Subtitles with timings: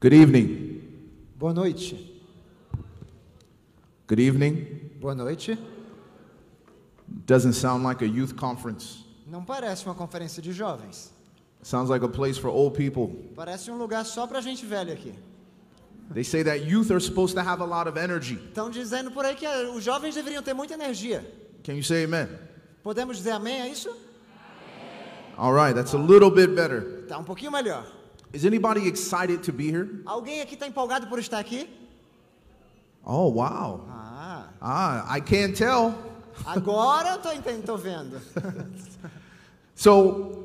[0.00, 0.80] Good evening.
[1.36, 1.96] Boa noite.
[4.06, 4.92] Good evening.
[5.00, 5.58] Boa noite.
[7.26, 9.04] Doesn't sound like a youth conference.
[9.26, 11.12] Não parece uma conferência de jovens.
[11.62, 13.08] Sounds like a place for old people.
[13.34, 15.12] Parece um lugar só pra gente velha aqui.
[16.14, 18.36] They say that youth are supposed to have a lot of energy.
[18.36, 21.28] Estão dizendo por aí que eh, os jovens deveriam ter muita energia.
[21.64, 22.28] Can you say amen?
[22.84, 23.90] Podemos dizer amém a isso?
[25.36, 27.04] All right, that's a little bit better.
[27.08, 27.97] Tá um pouquinho melhor.
[28.32, 30.02] Is anybody excited to be here?
[30.04, 31.68] Alguém aqui está empolgado por estar aqui?
[33.04, 33.84] Oh, wow.
[33.88, 35.94] Ah, Ah, I can't tell.
[36.44, 37.30] agora eu tô,
[37.64, 38.20] tô vendo.
[39.74, 40.37] So,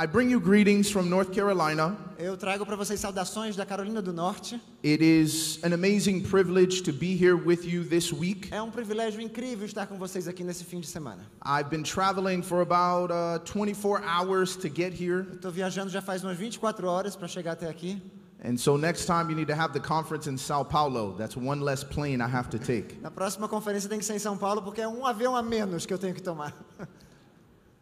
[0.00, 1.96] I bring you greetings from North Carolina.
[2.16, 4.60] Eu trago para vocês saudações da Carolina do Norte.
[4.84, 8.48] It is an amazing privilege to be here with you this week.
[8.52, 11.28] É um privilégio incrível estar com vocês aqui nesse fim de semana.
[11.44, 15.26] I've been traveling for about uh, 24 hours to get here.
[15.32, 18.00] Estou viajando já faz umas 24 horas para chegar até aqui.
[18.44, 21.16] And so next time you need to have the conference in Sao Paulo.
[21.18, 23.00] That's one less plane I have to take.
[23.02, 25.84] Na próxima conferência tem que ser em São Paulo porque é um avião a menos
[25.86, 26.54] que eu tenho que tomar.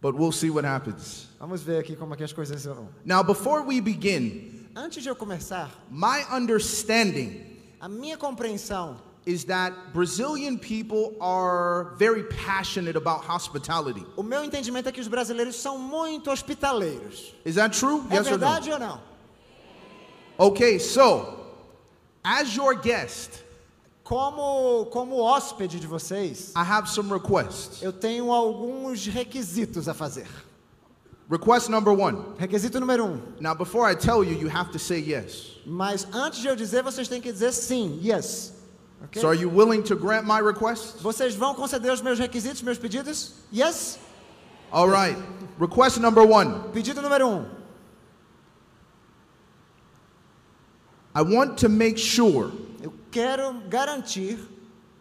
[0.07, 1.27] But we'll see what happens.
[1.41, 2.89] Vamos ver aqui como é que as coisas vão.
[3.05, 9.75] Now, before we begin, Antes de eu começar, my understanding a minha compreensão is that
[9.93, 14.07] Brazilian people are very passionate about hospitality.
[14.17, 17.35] O meu entendimento é que os brasileiros são muito hospitaleiros.
[17.45, 18.05] Is that true?
[18.09, 18.39] É yes or no?
[18.39, 19.01] verdade ou não?
[20.39, 21.53] Okay, so
[22.23, 23.43] as your guest,
[24.07, 27.83] Como, como hóspede de vocês, I have some requests.
[27.83, 30.29] eu tenho alguns requisitos a fazer.
[31.29, 32.17] Request number one.
[32.39, 33.21] Requisito número um.
[33.41, 35.57] Now, before I tell you, you have to say yes.
[35.67, 38.53] Mas antes de eu dizer, vocês têm que dizer sim, yes.
[39.03, 39.21] Ok?
[39.21, 41.03] So, are you willing to grant my request?
[41.03, 43.33] Vocês vão conceder os meus requisitos, meus pedidos?
[43.53, 43.99] Yes?
[44.71, 45.21] All right.
[45.59, 46.71] Request number one.
[46.73, 47.45] Pedido número um.
[51.13, 52.53] I want to make sure
[53.11, 54.39] quero garantir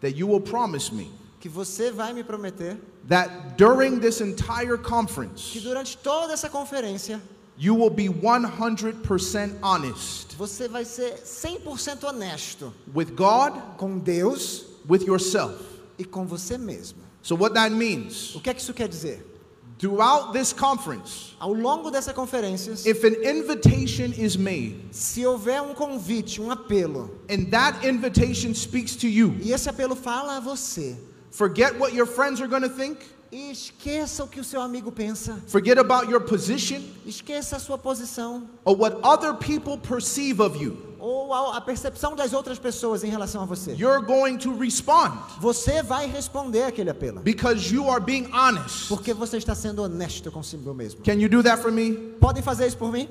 [0.00, 2.76] that you will promise me que você vai me prometer
[3.08, 7.20] that during this entire que conference, durante toda essa conferência
[7.58, 15.04] you will be 100% honest você vai ser 100% honesto with God, com Deus with
[15.06, 15.54] yourself.
[15.98, 16.98] e com você mesmo.
[17.22, 19.24] So, what that means, O que é que isso quer dizer?
[19.78, 25.74] Throughout this conference, Ao longo dessa conferência, if an invitation is made se houver um
[25.74, 30.96] convite, um apelo, and that invitation speaks to you, e esse apelo fala a você,
[31.30, 32.98] forget what your friends are going to think,
[33.30, 38.48] esqueça o que o seu amigo pensa, forget about your position esqueça a sua posição
[38.64, 40.76] or what other people perceive of you.
[41.06, 43.72] Ou a, percepção das outras pessoas em relação a você.
[43.74, 48.88] You're going to respond Você vai responder aquele apelo, because you are being honest.
[48.88, 51.02] porque você está sendo honesto consigo mesmo.
[51.02, 51.94] Can you do that for me?
[52.20, 53.08] Podem fazer isso por mim?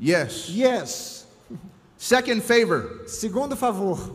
[0.00, 0.48] Yes.
[0.48, 1.26] Yes.
[1.98, 3.02] Second favor.
[3.06, 4.14] Segundo favor,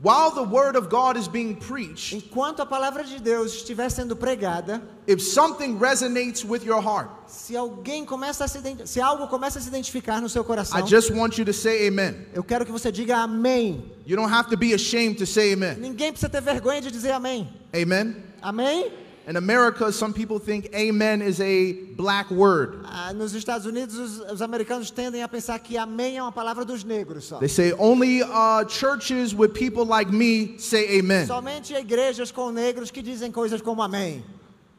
[0.00, 4.14] While the word of God is being preached, enquanto a palavra de Deus estiver sendo
[4.14, 9.58] pregada, if something resonates with your heart, se alguém começa a se se algo começa
[9.58, 12.26] a se identificar no seu coração, I just want you to say amen.
[12.32, 13.90] eu quero que você diga amém.
[14.06, 15.78] You don't have to be ashamed to say amen.
[15.80, 17.48] Ninguém precisa ter vergonha de dizer amém.
[17.74, 18.16] Amen.
[18.40, 18.92] Amém?
[19.28, 22.80] In America, some people think amen is a black word.
[22.86, 26.64] Ah, nos Estados Unidos, os, os americanos tendem a pensar que amém é uma palavra
[26.64, 27.38] dos negros só.
[27.38, 31.26] They say only uh, churches with people like me say amen.
[31.26, 34.24] Somente igrejas com negros que dizem coisas como amém.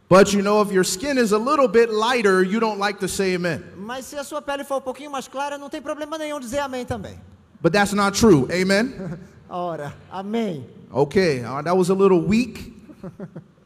[0.10, 3.08] But you know, if your skin is a little bit lighter, you don't like to
[3.08, 3.64] say amen.
[3.78, 6.58] Mas se a sua pele for um pouquinho mais clara, não tem problema nenhum dizer
[6.58, 7.20] amém também.
[7.62, 8.48] But that's not true.
[8.52, 8.96] Amen.
[9.48, 10.66] Ora, amém.
[10.92, 12.74] Okay, uh, that was a little weak.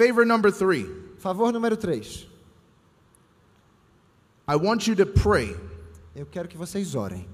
[0.00, 0.86] Favor number three.
[1.18, 2.26] Favor número 3.
[4.48, 5.54] I want you to pray
[6.16, 7.26] Eu quero que vocês orem.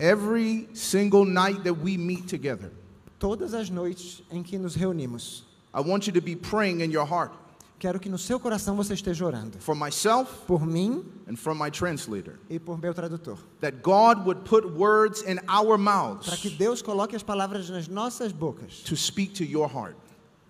[0.00, 2.72] every single night that we meet together.
[3.20, 7.06] Todas as noites em que nos reunimos, I want you to be praying in your
[7.06, 7.30] heart
[7.78, 9.58] quero que no seu coração você esteja orando.
[9.60, 12.34] for myself Por mim and for my translator.
[12.50, 13.38] e por meu tradutor.
[13.60, 17.86] That God would put words in our Para que mouths Deus coloque as palavras nas
[17.86, 18.82] nossas bocas.
[18.86, 19.94] to speak to your heart.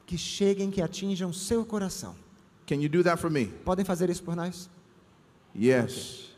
[0.06, 2.14] Que cheguem, que atinjam seu coração.
[2.66, 3.46] Can you do that for me?
[3.64, 4.68] Podem fazer isso por nós?
[5.54, 6.30] Yes.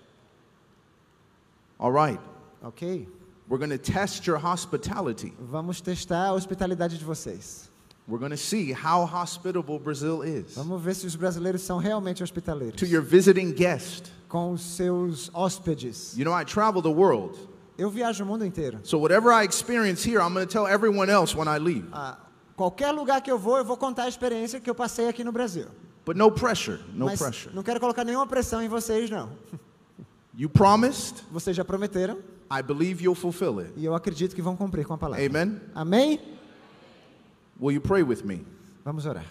[1.79, 2.21] All right.
[2.63, 3.07] Ok?
[3.49, 5.33] We're going to test your hospitality.
[5.39, 7.71] Vamos testar a hospitalidade de vocês.
[8.09, 12.23] We're going to see how hospitable Brazil is Vamos ver se os brasileiros são realmente
[12.23, 12.77] hospitaleiros.
[12.79, 14.11] to your visiting guest.
[14.29, 16.17] Com os seus hóspedes.
[16.17, 17.37] You know, I travel the world.
[17.79, 18.81] Eu viajo o mundo inteiro.
[18.85, 21.87] So whatever I experience here, I'm going to tell everyone else when I leave.
[21.93, 22.17] Ah,
[22.57, 25.31] qualquer lugar que eu vou, eu vou contar a experiência que eu passei aqui no
[25.33, 25.67] Brasil.
[26.05, 27.55] But no pressure, no Mas pressure.
[27.55, 29.31] não quero colocar nenhuma pressão em vocês, não.
[30.39, 31.23] You promised.
[31.31, 32.19] Vocês já prometeram
[32.53, 33.73] I believe you'll fulfill it.
[33.75, 35.25] e eu acredito que vão cumprir com a palavra.
[35.25, 35.61] Amen.
[35.75, 36.21] Amém?
[37.61, 38.45] Will you pray with me?
[38.85, 39.25] Vamos orar.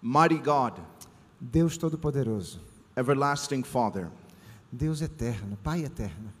[0.00, 0.78] Mighty God,
[1.40, 2.60] Deus Todo-Poderoso,
[2.96, 4.08] everlasting Father,
[4.72, 6.32] Deus eterno, Pai eterno.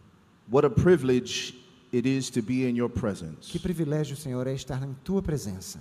[0.50, 1.54] what a privilege
[1.92, 3.50] it is to be in your presence.
[3.50, 5.78] Que privilégio, Senhor, é estar em tua presença.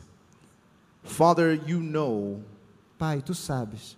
[1.04, 2.44] Father, you know
[2.98, 3.98] Pai, tu sabes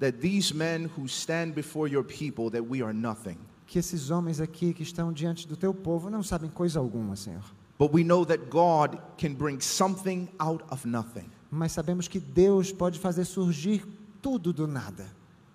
[0.00, 3.36] that these men who stand before your people that we are nothing.
[3.66, 7.42] que esses homens aqui que estão diante do teu povo não sabem coisa alguma, Senhor.
[7.78, 11.28] But we know that God can bring something out of nothing.
[11.50, 13.84] Mas sabemos que Deus pode fazer surgir
[14.22, 15.06] tudo do nada.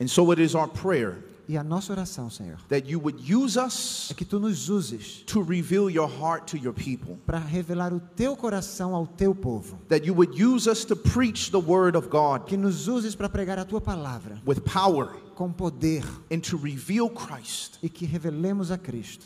[0.01, 1.17] And so it is our prayer
[1.51, 5.23] E a nossa oração, Senhor, that you would use us é que tu nos uses
[5.25, 7.17] to reveal your heart to your people.
[7.25, 9.79] para revelar o teu coração ao teu povo.
[9.89, 13.27] That you would use us to preach the word of God Que nos uses para
[13.27, 17.79] pregar a tua palavra with power com poder and to reveal Christ.
[17.81, 19.25] e que revelemos a Cristo.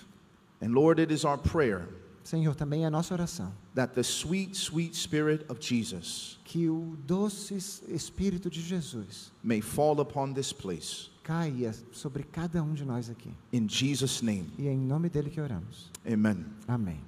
[0.62, 1.90] And Lord, it is our prayer
[2.24, 6.96] Senhor, também é a nossa oração that the sweet, sweet Spirit of Jesus que o
[7.06, 7.56] doce
[7.90, 11.10] Espírito de Jesus may fall upon this place.
[11.24, 13.30] caia sobre cada um de nós aqui.
[13.52, 15.90] In Jesus' name, E é em nome dele que oramos.
[16.06, 16.46] amen.
[16.68, 17.00] Amém.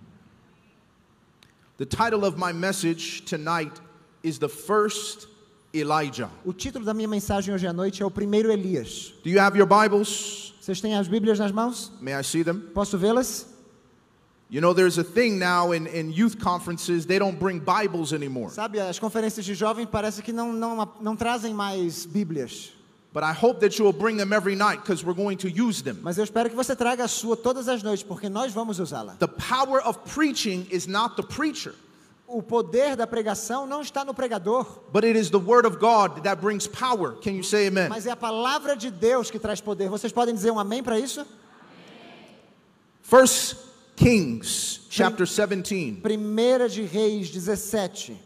[1.77, 3.73] The title of my message tonight
[4.23, 5.27] is The First
[5.73, 6.29] Elijah.
[6.45, 9.13] O título da minha mensagem hoje à noite é o primeiro Elias.
[9.23, 10.53] Do you have your Bibles?
[10.61, 11.91] Vocês têm as Bíblias nas mãos?
[12.01, 12.59] May I see them?
[12.73, 13.53] Posso vê-las?
[14.47, 18.51] You know, there's a thing now in, in youth conferences, they don't bring Bibles anymore.
[18.51, 22.71] Sabe, as conferências de jovens parece que não, não, não trazem mais Bíblias.
[23.11, 25.81] But I hope that you will bring them every night because we're going to use
[25.81, 25.99] them.
[26.03, 29.15] Mas eu espero que você traga a sua todas as noites, porque nós vamos usá-la.
[29.15, 31.73] The power of preaching is not the preacher,
[32.27, 36.23] O poder da pregação não está no pregador, but it is the Word of God
[36.23, 37.13] that brings power.
[37.21, 37.87] Can you say amen?
[37.87, 39.89] mas é a palavra de Deus que traz poder.
[39.89, 41.25] Vocês podem dizer um amém para isso?
[43.01, 43.64] First
[43.95, 46.01] Kings chapter 17.
[46.01, 48.17] Primeira de Reis 17,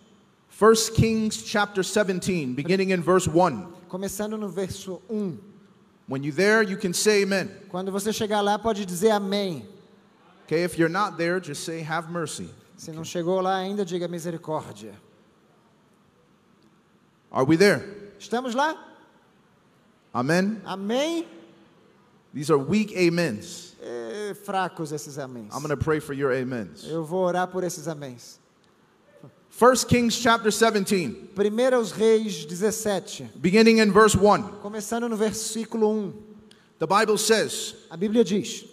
[0.47, 3.73] First Kings chapter 17, beginning in verse 1.
[3.87, 5.37] começando no verso 1.
[6.07, 7.49] When you're there, you can say amen.
[7.69, 9.65] Quando você chegar lá, pode dizer amém.
[10.45, 12.49] Okay, if you're not there, just say have mercy.
[12.75, 14.93] Se não chegou lá ainda, diga misericórdia.
[17.31, 17.83] Are we there?
[18.19, 18.75] Estamos lá?
[20.13, 20.59] Amen.
[20.65, 21.27] Amém?
[22.33, 23.75] These are weak amens.
[23.81, 25.53] É, fracos esses améns.
[25.53, 26.83] I'm going to pray for your amens.
[26.83, 28.37] Eu vou orar por esses améns.
[29.49, 34.61] First Kings chapter 17, Primeiro aos Reis 17, beginning in verse 1.
[34.61, 36.13] começando no versículo 1.
[36.79, 38.63] The Bible says, A Bíblia diz: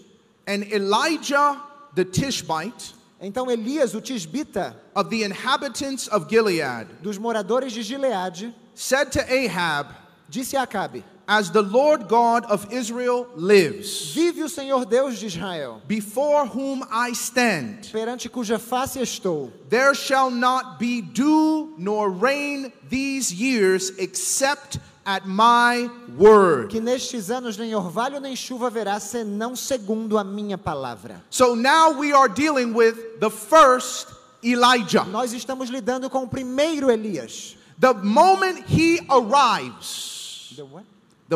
[0.47, 1.61] And Elijah
[1.95, 8.55] the Tishbite Então Elias, o tisbita, of the inhabitants of Gilead dos moradores de Gileade,
[8.75, 9.95] said to Ahab,
[10.29, 15.27] disse a Acabe: As the Lord God of Israel lives, Vive o Senhor Deus de
[15.27, 19.51] Israel, before whom I stand, perante cuja face estou.
[19.69, 26.71] there shall not be dew nor rain these years except at my word.
[26.71, 31.23] Que nestes anos nem orvalho nem chuva haverá, senão segundo a minha palavra.
[31.29, 34.07] So now we are dealing with the first
[34.45, 35.05] Elijah.
[35.07, 37.57] Nós estamos lidando com o primeiro Elias.
[37.81, 40.65] The moment he arrives, the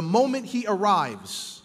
[0.01, 1.63] moment he arrives,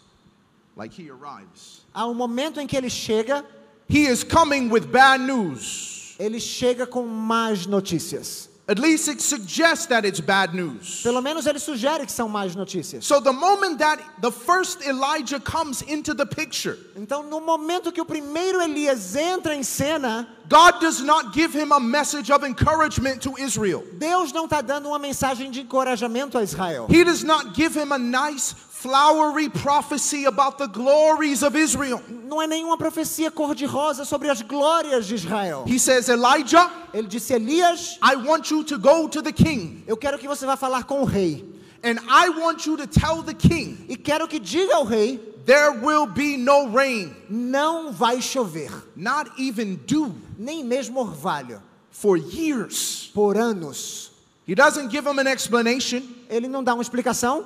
[0.75, 3.45] like he arrives, um momento em que ele chega,
[3.87, 6.15] he is coming with bad news.
[6.19, 8.49] ele chega com más notícias.
[8.67, 11.03] At least it suggests that it's bad news.
[11.03, 13.03] Pelo menos ele sugere que são más notícias.
[13.03, 18.01] So the moment that the first Elijah comes into the picture, Então, no momento que
[18.01, 23.21] o primeiro Elias entra em cena, God does not give him a message of encouragement
[23.21, 23.83] to Israel.
[23.99, 26.87] Deus não está dando uma mensagem de encorajamento a Israel.
[26.89, 32.01] He does not give him a nice flowery prophecy about the glories of Israel.
[32.09, 35.63] Não é nenhuma profecia cor-de-rosa sobre as glórias de Israel.
[35.65, 39.95] He says, Elijah, Ele disse: Elias, I want you to go to the king, eu
[39.97, 41.43] quero que você vá falar com o rei.
[41.83, 45.71] and I want you to tell the king E quero que diga ao rei: there
[45.81, 53.09] will be no rain, não vai chover, not even dew, nem mesmo orvalho, for years.
[53.13, 54.11] por anos.
[54.45, 57.45] He doesn't give him an explanation Ele não dá uma explicação,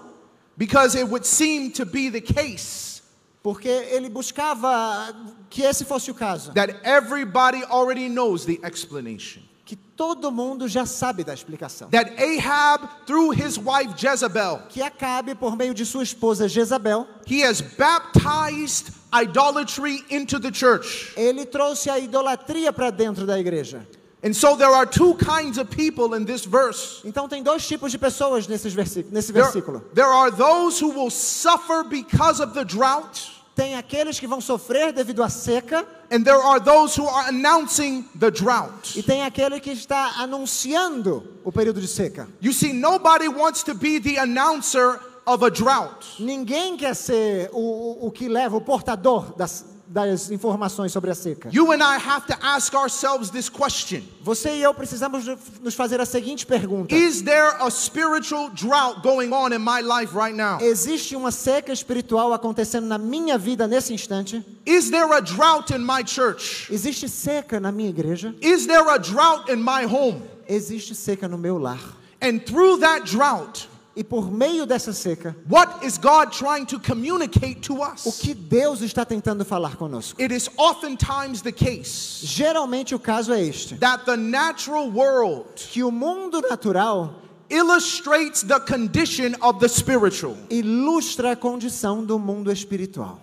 [0.59, 3.01] because it would seem to be the case
[3.41, 5.15] porque ele buscava
[5.49, 6.53] que esse fosse o caso.
[6.53, 9.41] that everybody already knows the explanation.
[9.65, 11.89] Que todo mundo já sabe da explicação.
[11.91, 17.41] That Ahab, through his wife Jezebel, Que Acabe, por meio de sua esposa Jezabel, he
[17.41, 21.13] has baptized idolatry into the church.
[21.15, 23.87] ele trouxe a idolatria para dentro da igreja.
[24.21, 27.01] And so there are two kinds of people in this verse.
[27.05, 29.81] Então tem dois tipos de pessoas nesse There, versículo.
[29.93, 34.93] there are those who will suffer because of the drought, Tem aqueles que vão sofrer
[34.93, 38.97] devido à seca and there are those who are announcing the drought.
[38.97, 42.27] e tem aquele que está anunciando o período de seca.
[42.41, 46.05] You see, nobody wants to be the announcer of a drought.
[46.19, 51.49] Ninguém quer ser o, o, que leva, o portador das, das informações sobre a seca.
[51.51, 55.25] You and I have to ask ourselves this question Você e eu precisamos
[55.61, 60.15] nos fazer a seguinte pergunta: Is there a spiritual drought going on in my life
[60.15, 60.59] right now?
[60.61, 64.45] Existe uma seca espiritual acontecendo na minha vida nesse instante?
[64.63, 66.71] Is there a drought in my church?
[66.71, 68.35] Existe seca na minha igreja?
[68.41, 70.21] Is there a drought in my home?
[70.47, 71.79] Existe seca no meu lar.
[72.21, 77.61] And through that drought, E por meio dessa seca, what is God trying to communicate
[77.61, 78.19] to o us?
[78.21, 80.21] que Deus está tentando falar conosco?
[80.21, 85.83] It is oftentimes the case Geralmente o caso é este: that the natural world que
[85.83, 87.15] o mundo natural
[87.49, 90.37] illustrates the condition of the spiritual.
[90.49, 93.19] ilustra a condição do mundo espiritual.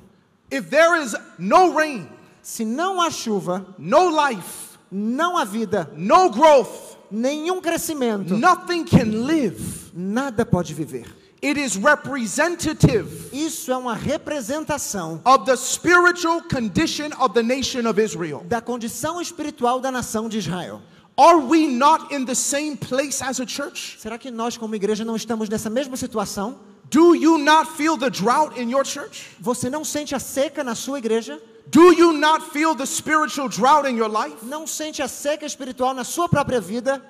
[0.51, 2.09] If there is no rain,
[2.43, 9.25] Se não há chuva, no life, não há vida, no growth, nenhum crescimento, nothing can
[9.27, 9.86] live.
[9.97, 11.07] Nada pode viver.
[11.43, 18.01] It is representative Isso é uma representação of the spiritual condition of the nation of
[18.01, 18.45] Israel.
[18.49, 20.81] da condição espiritual da nação de Israel.
[21.19, 23.97] Are we not in the same place as a church?
[23.99, 26.59] Será que nós, como igreja, não estamos nessa mesma situação?
[26.91, 29.27] Do you not feel the drought in your church?
[29.41, 31.41] Você não sente a seca na sua igreja?
[31.69, 34.37] Do you not feel the spiritual drought in your life?
[34.43, 37.03] Não sente a seca espiritual na sua própria vida?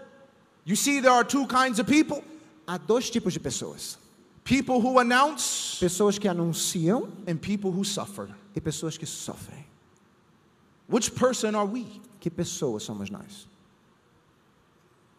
[0.64, 2.23] You see, there are two kinds of people
[2.66, 3.96] Há dois tipos de pessoas:
[4.44, 8.28] people who announce pessoas que anunciam and people who suffer.
[8.54, 9.64] e pessoas que sofrem.
[10.88, 12.00] Which person are we?
[12.20, 13.46] Que pessoas somos nós?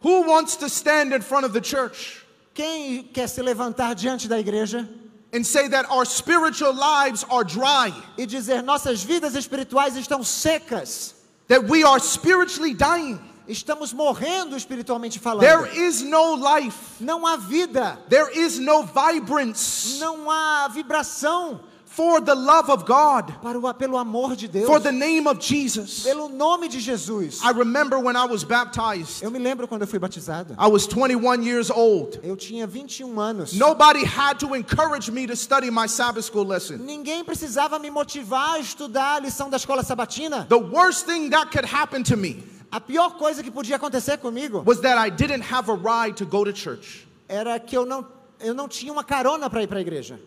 [0.00, 2.24] Who wants to stand in front of the church
[2.58, 4.88] Quem quer se levantar diante da igreja
[5.32, 11.14] and say that our spiritual lives are dry, e dizer nossas vidas espirituais estão secas,
[11.46, 13.20] that we are spiritually dying?
[13.48, 15.40] Estamos morrendo espiritualmente falando?
[15.40, 21.60] There is no life, Não há vida, there is no vibrance não há vibração
[21.98, 25.40] for the love of God, para o, pelo amor de Deus, for the name of
[25.40, 26.04] Jesus.
[26.04, 27.40] pelo nome de Jesus.
[27.42, 30.54] I remember when I was baptized, Eu me lembro quando eu fui batizado.
[30.56, 32.20] I was 21 years old.
[32.22, 33.52] Eu tinha 21 anos.
[33.54, 36.78] Nobody had to encourage me to study my Sabbath school lesson.
[36.78, 40.46] Ninguém precisava me motivar a estudar a lição da escola sabatina.
[40.48, 44.62] The worst thing that could happen to me A pior coisa que podia acontecer comigo
[44.64, 47.06] was that I didn't have a ride to go to church.
[47.28, 48.06] era que eu não,
[48.40, 50.18] eu não tinha uma carona para ir para a igreja.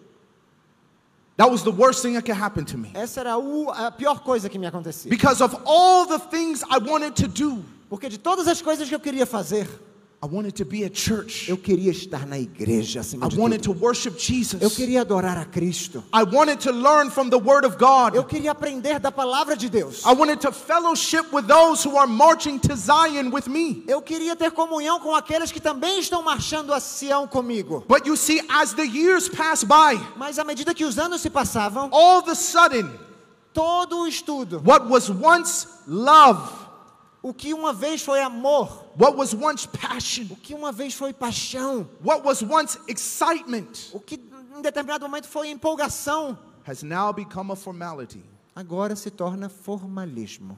[1.37, 2.91] That was the worst thing that could happen to me.
[2.93, 5.09] Essa era a pior coisa que me acontecia.
[5.09, 8.95] Because of all the things I wanted to do, Porque de todas as coisas que
[8.95, 9.67] eu queria fazer,
[10.23, 11.49] I wanted to be at church.
[11.49, 13.73] eu queria estar na igreja acima I de wanted tudo.
[13.79, 14.75] to worship Eu Jesus.
[14.75, 16.03] queria adorar a Cristo.
[16.13, 17.79] I wanted to learn from the Word of Eu
[18.21, 18.27] God.
[18.29, 20.03] queria aprender da palavra de Deus.
[20.05, 23.83] I wanted to fellowship with those who are marching to Zion with me.
[23.87, 27.83] Eu queria ter comunhão com aqueles que também estão marchando a Sião comigo.
[27.87, 31.31] But you see, as the years pass by, Mas à medida que os anos se
[31.31, 32.87] passavam, all of a sudden,
[33.51, 36.47] todo o estudo, what was once love,
[37.23, 41.13] o que uma vez foi amor, what was once passion, o que uma vez foi
[41.13, 44.19] paixão, what was once excitement, o que
[44.55, 48.23] em determinado momento foi empolgação, has now become a formality.
[48.55, 50.57] agora se torna formalismo.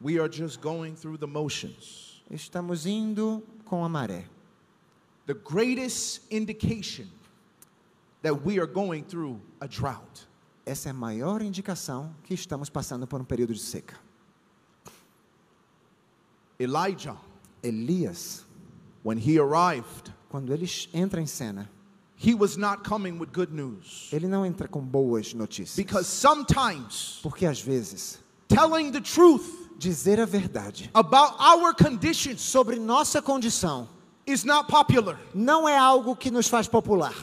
[0.00, 2.22] We are just going through the motions.
[2.30, 4.24] Estamos indo com a maré.
[5.26, 7.08] The greatest indication
[8.22, 10.26] that we are going through a drought
[10.66, 13.96] Essa é a maior indicação que estamos passando por um período de seca.
[16.58, 17.16] Elijah,
[17.66, 18.44] Elias,
[19.02, 21.68] when he arrived, quando ele entra em cena,
[22.16, 24.08] he was not coming with good news.
[24.12, 25.76] ele não entra com boas notícias.
[25.76, 28.18] Because sometimes Porque às vezes,
[28.48, 29.44] telling the truth
[29.78, 33.88] dizer a verdade about our conditions sobre nossa condição
[34.26, 35.18] is not popular.
[35.34, 37.14] não é algo que nos faz popular.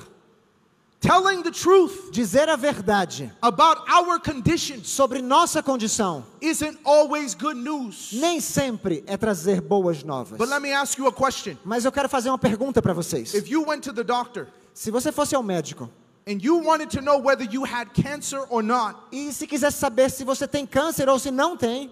[1.04, 7.58] Telling the truth Dizer a verdade about our conditions sobre nossa condição isn't always good
[7.58, 8.14] news.
[8.14, 10.38] nem sempre é trazer boas novas.
[10.38, 11.58] But let me ask you a question.
[11.66, 13.34] Mas eu quero fazer uma pergunta para vocês.
[13.34, 15.90] If you went to the doctor Se você fosse ao médico
[16.26, 20.10] and you wanted to know whether you had cancer or not, e se quisesse saber
[20.10, 21.92] se você tem câncer ou se não tem,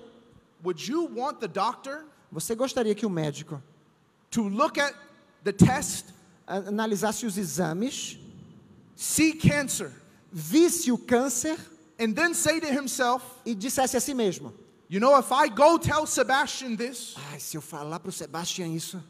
[0.63, 3.61] would you want the doctor você gostaria que o médico
[4.29, 4.93] to look at
[5.43, 6.05] the test,
[6.47, 8.17] analisasse os exames,
[9.01, 9.91] see cancer,
[10.31, 11.57] visse o câncer
[11.99, 14.53] and then say to himself, e dissesse a si mesmo:
[14.87, 18.67] You know, if I go tell Sebastian this, Ai, se eu falar para o Sebastian
[18.67, 19.01] isso,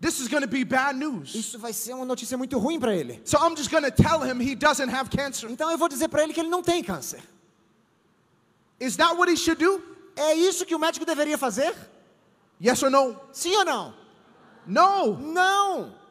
[0.00, 1.34] this is going to be bad news.
[1.34, 3.20] isso vai ser uma notícia muito ruim para ele.
[3.24, 5.50] So I'm just going to tell him he doesn't have cancer.
[5.50, 7.22] Então eu vou dizer para ele que ele não tem câncer.
[8.80, 9.82] Is that what he should do?
[10.16, 11.74] É isso que o médico deveria fazer?
[12.62, 13.16] Yes or no?
[13.32, 13.94] Sim ou não?
[14.66, 15.18] No.
[15.18, 16.03] Não.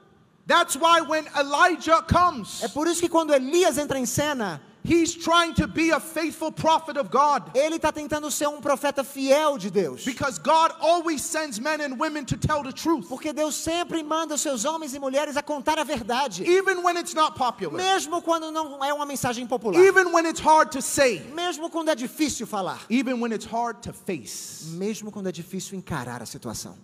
[0.45, 5.15] That's why when Elijah comes, É por isso que quando Elias entra em cena, he's
[5.15, 7.55] trying to be a faithful prophet of God.
[7.55, 10.03] ele está tentando ser um profeta fiel de Deus.
[10.03, 14.35] Because God always sends men and women to tell the truth, Porque Deus sempre manda
[14.35, 18.21] os seus homens e mulheres a contar a verdade, even when it's not popular, mesmo
[18.21, 21.95] quando não é uma mensagem popular, even when it's hard to say, mesmo quando é
[21.95, 24.65] difícil falar, even when it's hard to face.
[24.75, 26.75] mesmo quando é difícil encarar a situação.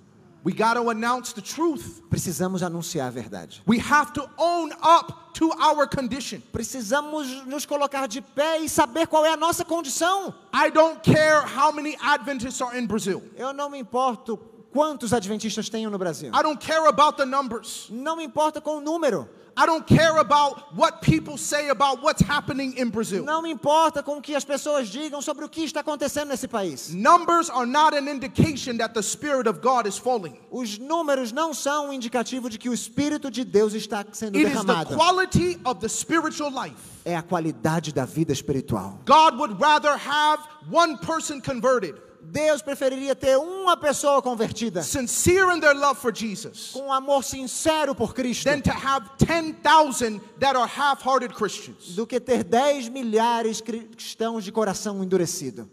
[0.43, 2.01] We got to announce the truth.
[2.09, 3.59] Precisamos anunciar a verdade.
[3.65, 6.41] We have to own up to our condition.
[6.53, 10.33] Precisamos nos colocar de pé e saber qual é a nossa condição.
[10.53, 13.21] I don't care how many Adventists are in Brazil.
[13.35, 14.37] Eu não me importo
[14.71, 16.31] quantos adventistas tenham no Brasil.
[16.33, 17.87] I don't care about the numbers.
[17.89, 19.27] Não me importa com o número.
[19.57, 23.25] I don't care about what people say about what's happening in Brazil.
[23.25, 26.47] Não me importa com o que as pessoas digam sobre o que está acontecendo nesse
[26.47, 26.93] país.
[26.93, 30.39] Numbers are not an indication that the Spirit of God is falling.
[30.49, 34.47] Os números não são um indicativo de que o Espírito de Deus está sendo It
[34.47, 34.95] is the derramado.
[34.95, 36.77] quality of the spiritual life.
[37.03, 38.99] É a qualidade da vida espiritual.
[39.05, 45.59] God would rather have one person converted, Deus preferiria ter uma pessoa convertida sincere in
[45.59, 50.55] their love for Jesus, com um amor sincero por Cristo than to have 10,000 that
[50.57, 51.95] are half hearted Christians.
[51.95, 55.69] do que ter 10 milhares cristãos de coração endurecido.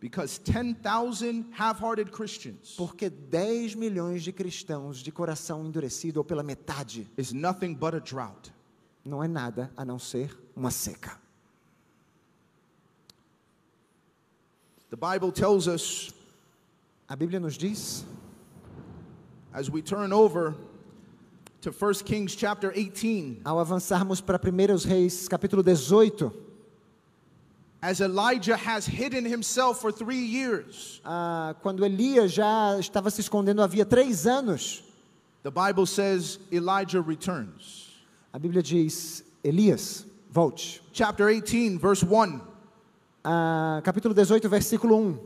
[0.00, 6.44] Because 10,000 half hearted Christians Porque 10 milhões de cristãos de coração endurecido ou pela
[6.44, 8.52] metade is nothing but a drought.
[9.04, 11.18] não é nada a não ser uma seca.
[14.90, 16.12] The Bible tells us
[17.10, 18.04] A Bíblia nos diz,
[19.52, 20.54] as we turn over
[21.62, 26.30] to 1 Kings chapter 18, ao avançarmos para 1 Reis, capítulo 18,
[27.80, 33.62] as Elijah has hidden himself for three years, ah, quando Elias já estava se escondendo
[33.62, 34.82] havia três anos,
[35.42, 37.88] the Bible says Elijah returns.
[38.34, 40.82] a Bíblia diz: Elias, volte.
[40.92, 42.47] Chapter 18, verse 1.
[43.24, 45.18] Ah, capítulo 18, versículo 1.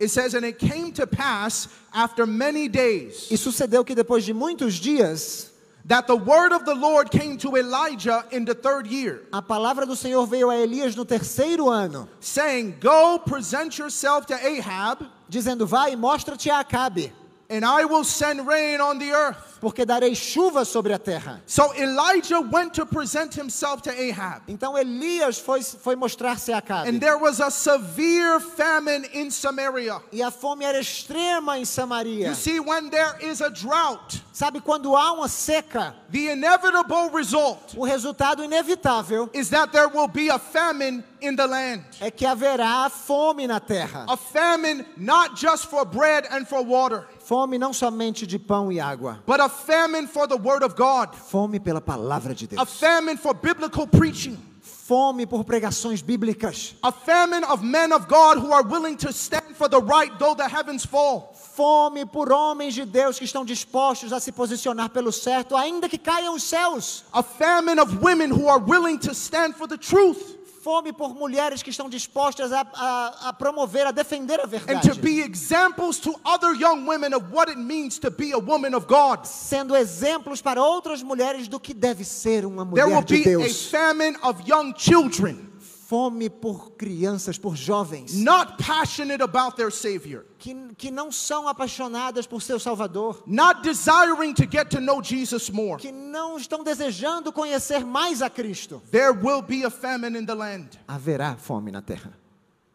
[0.00, 4.32] It says, And it came to pass after many days E sucedeu que depois de
[4.32, 5.50] muitos dias,
[5.84, 9.86] that the word of the Lord came to Elijah in the third year, a palavra
[9.86, 15.66] do Senhor veio a Elias no terceiro ano, saying, Go present yourself to Ahab, dizendo:
[15.66, 17.12] Vai e mostra-te a Acabe,
[17.50, 19.50] and I will send rain on the earth.
[19.60, 21.42] porque darei chuva sobre a terra.
[21.46, 24.42] So Elijah went to present himself to Ahab.
[24.48, 26.88] Então Elias foi, foi mostrar-se a Acabe.
[26.88, 30.00] And there was a severe famine in Samaria.
[30.12, 32.28] E a fome era extrema em Samaria.
[32.28, 37.74] You see, when there is a drought, Sabe, quando há uma seca, the inevitable result
[37.76, 41.84] o resultado inevitável is that there will be a famine in the land.
[42.00, 44.06] é que haverá fome na terra.
[44.08, 48.80] A famine not just for bread and for water, Fome não somente de pão e
[48.80, 52.80] água, but a famine for the word of God, fome pela palavra de a Deus,
[52.80, 58.52] famine for biblical preaching, fome por pregações bíblicas, a famine of men of God who
[58.52, 61.32] are willing to stand for the right though the heavens fall.
[61.54, 65.98] fome por homens de Deus que estão dispostos a se posicionar pelo certo, ainda que
[65.98, 70.39] caiam os céus, A famine of women who are willing to stand for the truth
[70.62, 74.88] fome por mulheres que estão dispostas a, a, a promover, a defender a and verdade,
[74.88, 78.74] to be examples to other young women of what it means to be a woman
[78.74, 79.24] of God.
[79.26, 83.34] sendo exemplos para outras mulheres do que deve ser uma There will mulher de be
[83.34, 83.70] a Deus.
[83.70, 85.49] famine of young children
[85.90, 92.28] Fome por crianças, por jovens, not passionate about their Savior, que, que não são apaixonadas
[92.28, 95.80] por seu Salvador, not desiring to get to know Jesus more.
[95.82, 98.80] que não estão desejando conhecer mais a Cristo.
[98.92, 102.12] There will be a famine in the land Haverá fome na terra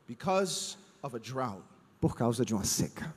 [0.10, 1.64] because of a drought.
[2.02, 3.16] por causa de uma seca.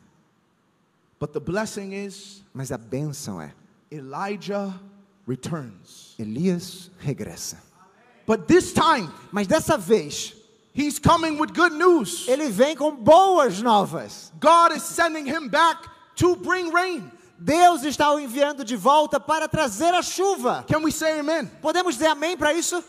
[1.18, 3.52] But the blessing is Mas a bênção é:
[3.90, 4.72] Elijah
[5.26, 6.14] returns.
[6.20, 7.66] Elias regressa.
[8.28, 10.34] But this time, Mas dessa vez,
[10.74, 12.28] he's coming with good news.
[12.28, 14.30] ele vem com boas novas.
[14.38, 17.10] God is sending him back to bring rain.
[17.42, 20.62] Deus está o enviando de volta para trazer a chuva.
[20.68, 21.50] Can we say amen?
[21.62, 22.84] Podemos dizer amém para isso?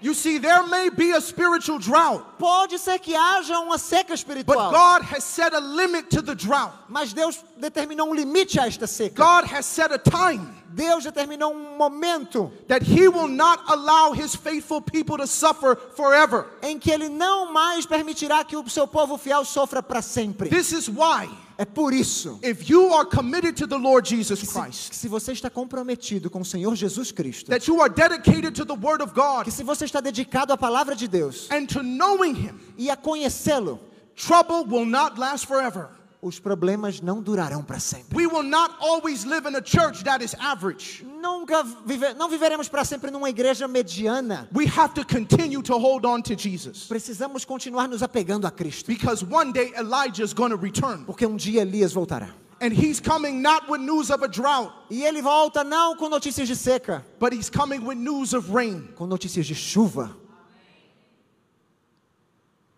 [0.00, 4.18] You see, there may be a spiritual drought, Pode ser que haja uma seca but
[4.18, 6.72] espiritual, God has set a limit to the drought.
[6.88, 9.16] mas Deus determinou um limite a esta seca.
[9.16, 14.36] God has set a time Deus determinou um momento that He will not allow His
[14.36, 16.44] faithful people to suffer forever.
[16.62, 20.50] em que Ele não mais permitirá que o seu povo fiel sofra para sempre.
[20.50, 24.90] This is why, É por isso if you are committed to the Lord Jesus Christ,
[24.90, 28.66] que se você está comprometido com o Senhor Jesus Cristo, that you are dedicated to
[28.66, 31.82] the Word of God que se você está dedicado à palavra de Deus and to
[31.82, 33.80] knowing Him, e a conhecê-lo,
[34.14, 35.88] trouble will not last forever.
[36.22, 38.16] Os problemas não durarão para sempre.
[38.16, 41.04] We will not always live in a church that is average.
[41.04, 44.48] Nunca vive, não viveremos para sempre numa igreja mediana.
[44.54, 48.86] We have to continue to hold on to Jesus Precisamos continuar nos apegando a Cristo,
[48.88, 52.30] because one day Elijah is going to return porque um dia Elias voltará.
[52.60, 56.48] and he's coming not with news of a drought, E ele volta não com notícias
[56.48, 58.88] de seca, but he's coming with news of rain.
[58.96, 60.10] com notícias de chuva.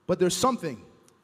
[0.07, 0.79] But there's something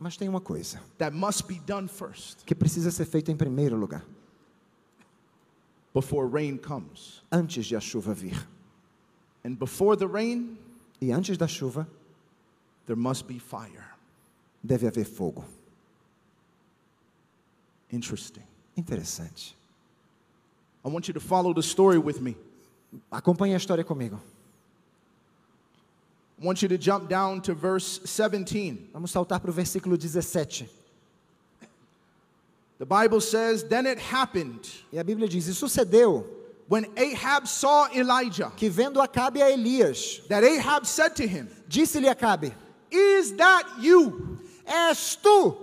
[0.04, 3.74] Mas tem uma coisa that must be done first que precisa ser feita em primeiro
[3.74, 4.04] lugar,
[5.94, 7.22] before rain comes.
[7.32, 8.46] antes de a chuva vir.
[9.42, 10.58] And before the rain,
[11.00, 11.88] E antes da chuva,
[12.84, 13.94] there must be fire.
[14.62, 15.42] deve haver fogo.
[17.90, 18.44] Interesting.
[18.76, 19.56] Interessante.
[20.84, 22.36] I want you to follow the story with me.
[23.10, 24.20] Acompanhe a história comigo.
[26.44, 28.90] I want you to jump down to verse 17.
[28.92, 30.68] Vamos saltar para o versículo 17.
[32.76, 36.22] The Bible says, Then it happened E a Bíblia diz: E sucedeu
[36.68, 42.14] when Ahab saw Elijah que, vendo Acabe a Elias, that Ahab said to him, disse-lhe
[42.14, 42.52] Acabe:
[42.90, 45.56] Is that you, És tu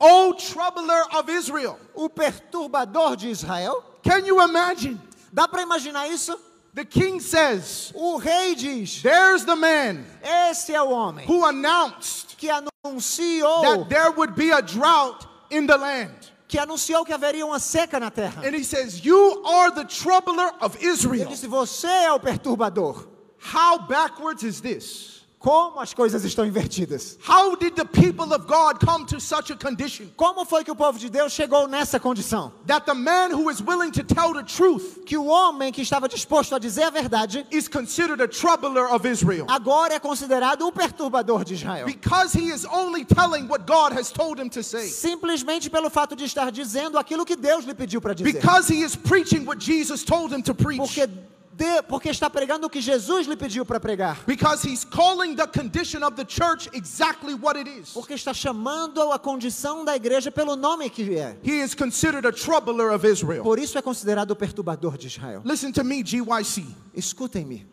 [0.00, 1.78] O troubler of Israel?
[1.94, 3.84] o perturbador de Israel?
[4.02, 5.00] Can you imagine?
[5.32, 6.36] Dá para imaginar isso?
[6.74, 12.36] The king says, O rei diz: There's the man Esse é o homem who announced
[12.38, 16.30] que anunciou that there would be a drought in the land.
[16.48, 18.42] que anunciou que haveria uma seca na terra.
[18.46, 21.28] And he says, You are the troubler of Ele Israel.
[21.28, 23.06] disse: Você é o perturbador.
[23.38, 25.21] How backwards is this?
[25.42, 27.18] Como as coisas estão invertidas?
[27.28, 30.06] How did the people of God come to such a condition?
[30.16, 32.52] Como foi que o povo de Deus chegou nessa condição?
[32.66, 36.08] That the man who is willing to tell the truth Que o homem que estava
[36.08, 39.46] disposto a dizer a verdade is considered a troubler of Israel.
[39.48, 41.86] agora é considerado o perturbador de Israel.
[41.86, 44.86] Because he is only telling what God has told him to say.
[44.86, 48.32] Simplesmente pelo fato de estar dizendo aquilo que Deus lhe pediu para dizer.
[48.32, 50.78] Because he is preaching what Jesus told him to preach.
[50.78, 51.08] Porque,
[51.52, 54.18] de- porque está pregando o que Jesus lhe pediu para pregar.
[54.26, 57.90] Because he's calling the condition of the church exactly what it is.
[57.90, 61.36] Porque está chamando a condição da igreja pelo nome que é.
[61.42, 63.42] He is considered a troubler of Israel.
[63.42, 65.42] Por isso é considerado o perturbador de Israel.
[65.44, 66.66] Listen to me, GYC.
[66.94, 67.66] Escutem-me.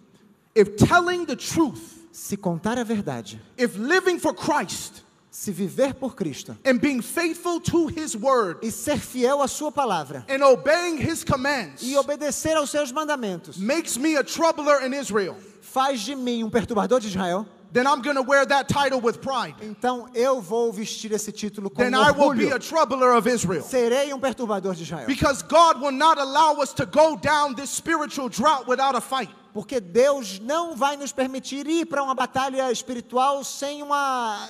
[0.55, 6.15] If telling the truth, Se contar a verdade, if living for Christ, se viver por
[6.15, 10.97] Cristo and being faithful to his word, e ser fiel à sua palavra and obeying
[10.97, 16.15] his commands, e obedecer aos seus mandamentos, makes me a troubler in Israel, faz de
[16.15, 19.53] mim um perturbador de Israel, then I'm going to wear that title with pride.
[19.61, 22.55] então eu vou vestir esse título com Then I will be orgulho.
[22.55, 23.61] a troubler of Israel.
[23.61, 25.05] Serei um perturbador de Israel.
[25.05, 29.29] Because God will not allow us to go down this spiritual drought without a fight.
[29.53, 34.47] Porque Deus não vai nos permitir ir para uma batalha espiritual sem uma.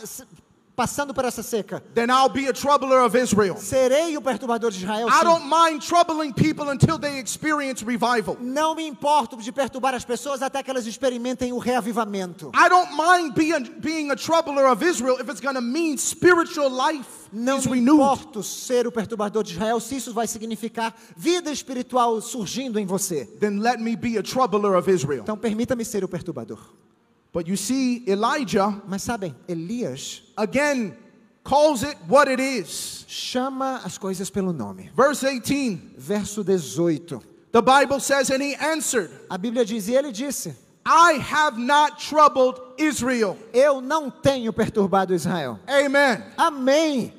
[0.79, 1.83] Passando por essa seca.
[1.93, 3.57] Then I'll be a troubler of Israel.
[3.57, 5.09] Serei o perturbador de Israel.
[5.09, 8.37] I don't mind troubling people until they experience revival.
[8.39, 12.49] Não me importo de perturbar as pessoas até que elas experimentem o reavivamento.
[12.55, 16.69] I don't mind being, being a troubler of Israel if it's going to mean spiritual
[16.69, 22.21] life Não me importo ser o perturbador de Israel se isso vai significar vida espiritual
[22.21, 23.25] surgindo em você.
[23.25, 25.23] Then let me be a troubler of Israel.
[25.23, 26.59] Então permita-me ser o perturbador.
[27.31, 30.95] But you see, Elijah Mas sabem, Elias again
[31.43, 33.05] calls it what it is.
[33.07, 34.89] chama as coisas pelo nome.
[34.95, 37.21] Verse 18, Verso 18.
[37.51, 41.99] the Bible says, And he answered, A Bíblia diz: E ele disse: I have not
[41.99, 43.37] troubled Israel.
[43.53, 45.59] Eu não tenho perturbado Israel.
[45.67, 46.23] Amen.
[46.37, 47.13] Amém.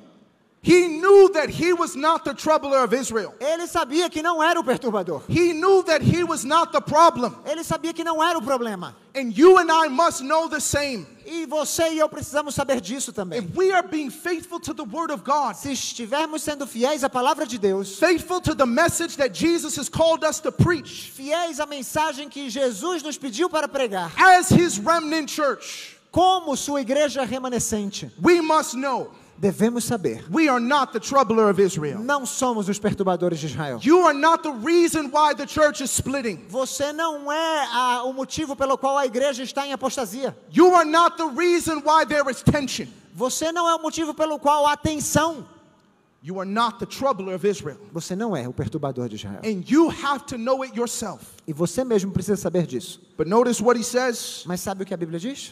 [0.62, 3.34] He knew that he was not the troubler of Israel.
[3.40, 5.22] Ele sabia que não era o perturbador.
[5.26, 7.34] He knew that he was not the problem.
[7.46, 8.94] Ele sabia que não era o problema.
[9.14, 11.06] And you and I must know the same.
[11.24, 13.38] E você e eu precisamos saber disso também.
[13.38, 17.08] If we are being faithful to the Word of God, Se estivermos sendo fiéis à
[17.08, 21.58] palavra de Deus, faithful to the message that Jesus has called us to preach, fiéis
[21.58, 27.24] à mensagem que Jesus nos pediu para pregar, as His remnant church, como sua igreja
[27.24, 30.22] remanescente, we must know Devemos saber.
[30.30, 31.98] we are not the troubler of Israel.
[32.00, 33.80] Não somos os perturbadores de Israel.
[33.82, 36.44] You are not the reason why the church is splitting.
[36.50, 40.36] Você não é a- o motivo pelo qual a igreja está em apostasia.
[40.52, 42.86] You are not the reason why there is tension.
[43.16, 45.46] Você não é o motivo pelo qual há tensão.
[46.22, 47.78] You are not the troubler of Israel.
[47.94, 49.40] Você não é o perturbador de Israel.
[49.42, 51.24] And you have to know it yourself.
[51.46, 53.00] E você mesmo precisa saber disso.
[53.16, 54.42] But notice what he says.
[54.44, 55.50] Mas sabe o que a Bíblia diz?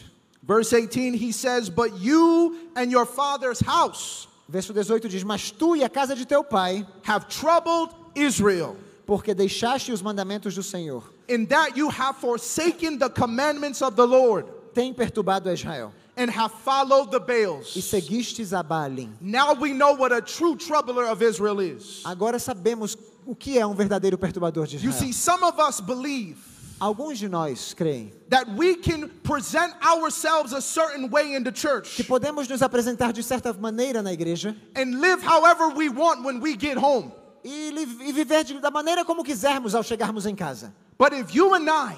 [0.49, 5.75] Verse 18, he says, But you and your father's house Verso 18 diz: Mas tu
[5.75, 11.03] e a casa de teu pai, have troubled Israel, porque deixaste os mandamentos do Senhor,
[11.27, 16.31] in that you have forsaken the commandments of the Lord tem perturbado a Israel, and
[16.31, 17.75] have followed the e Baals.
[17.83, 19.11] seguistes a Baalim.
[19.21, 22.01] Now we know what a true troubler of Israel is.
[22.03, 24.99] Agora sabemos o que é um verdadeiro perturbador de You Israel.
[24.99, 26.37] see, some of us believe
[26.79, 31.59] Alguns de nós creem that we can present ourselves a certain way in the que
[31.61, 36.39] church podemos nos apresentar de certa maneira na igreja and live however we want when
[36.39, 37.11] we get home.
[37.43, 37.69] e,
[38.01, 40.73] e viver de- da maneira como quisermos ao chegarmos em casa.
[40.97, 41.95] But if you and I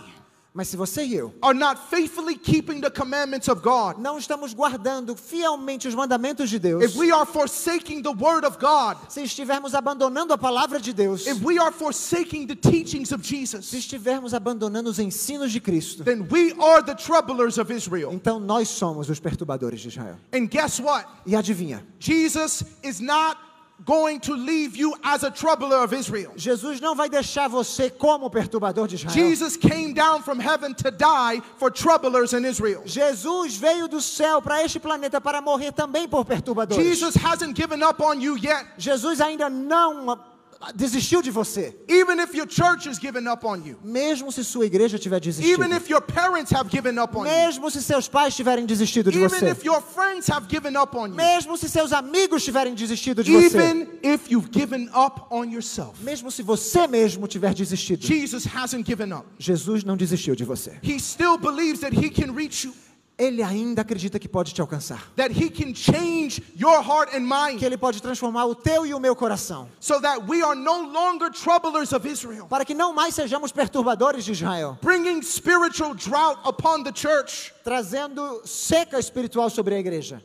[0.53, 4.53] Mas se você e eu are not faithfully keeping the commandments of God, não estamos
[4.53, 9.21] guardando fielmente os mandamentos de Deus, if we are forsaking the word of God, se
[9.23, 13.71] estivermos abandonando a palavra de Deus, if we are forsaking the teachings of se Jesus,
[13.71, 18.11] estivermos abandonando os ensinos de Cristo, then we are the troublers of Israel.
[18.11, 20.17] então nós somos os perturbadores de Israel.
[20.33, 21.07] And guess what?
[21.25, 21.81] E adivinha?
[21.97, 23.37] Jesus is not
[23.85, 26.31] going to leave you as a troubler of Israel.
[26.35, 29.13] Jesus não vai deixar você como perturbador de Israel.
[29.13, 32.83] Jesus came down from heaven to die for troublers in Israel.
[32.85, 36.83] Jesus veio do céu para este planeta para morrer também por perturbadores.
[36.83, 38.65] Jesus hasn't given up on you yet.
[38.77, 40.30] Jesus ainda não
[40.75, 41.75] desistiu de você.
[41.89, 45.51] Even if your church has given up on you, Mesmo se sua igreja tiver desistido.
[45.51, 49.11] even if your parents have given up on you, Mesmo se seus pais tiverem desistido
[49.11, 49.49] de even você.
[49.51, 53.31] if your friends have given up on you, Mesmo se seus amigos tiverem desistido de
[53.31, 53.45] você.
[53.57, 58.05] even if you've given up on yourself, Mesmo se você mesmo tiver desistido.
[58.05, 59.25] Jesus hasn't given up.
[59.39, 60.77] Jesus não desistiu de você.
[60.83, 62.73] He still believes that He can reach you,
[63.21, 65.11] Ele ainda acredita que pode te alcançar.
[65.15, 67.27] that He can change your heart and
[67.59, 69.69] Que Ele pode transformar o teu e o meu coração.
[69.79, 74.25] so that we are no longer troublers of Israel, Para que não mais sejamos perturbadores
[74.25, 74.75] de Israel.
[74.81, 80.19] bringing spiritual drought upon the church Trazendo seca espiritual sobre a igreja.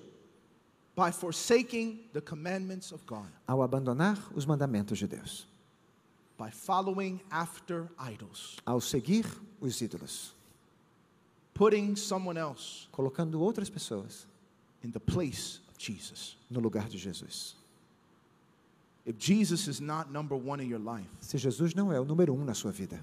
[0.97, 5.47] by forsaking the commandments of God, Ao abandonar os mandamentos de Deus.
[6.39, 9.27] by following after idols, Ao seguir
[9.61, 10.35] os ídolos.
[11.57, 14.27] Putting someone else Colocando outras pessoas
[14.83, 16.37] in the place of Jesus.
[16.51, 17.55] no lugar de Jesus.
[19.05, 22.35] If Jesus is not number one in your life, Se Jesus não é o número
[22.35, 23.03] um na sua vida,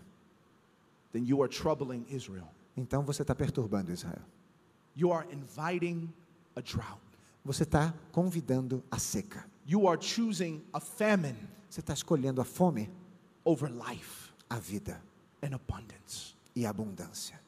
[1.13, 2.47] then you are troubling Israel.
[2.75, 4.21] então você está perturbando Israel.
[4.95, 6.11] You are inviting
[6.55, 6.99] a drought.
[7.45, 9.45] Você está convidando a seca.
[9.65, 11.37] You are choosing a famine
[11.69, 12.89] Você está escolhendo a fome,
[13.45, 15.01] over life a vida
[15.41, 16.35] and abundance.
[16.55, 17.39] e a abundância.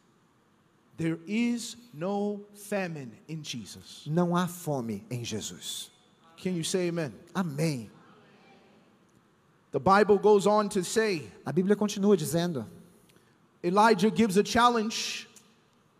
[0.97, 4.03] There is no famine in Jesus.
[4.07, 5.89] Não há fome em Jesus.
[6.37, 7.13] Can you say amen?
[7.33, 7.89] Amém.
[9.71, 12.65] The Bible goes on to say A Bíblia continua dizendo:
[13.63, 15.27] Elijah gives a challenge,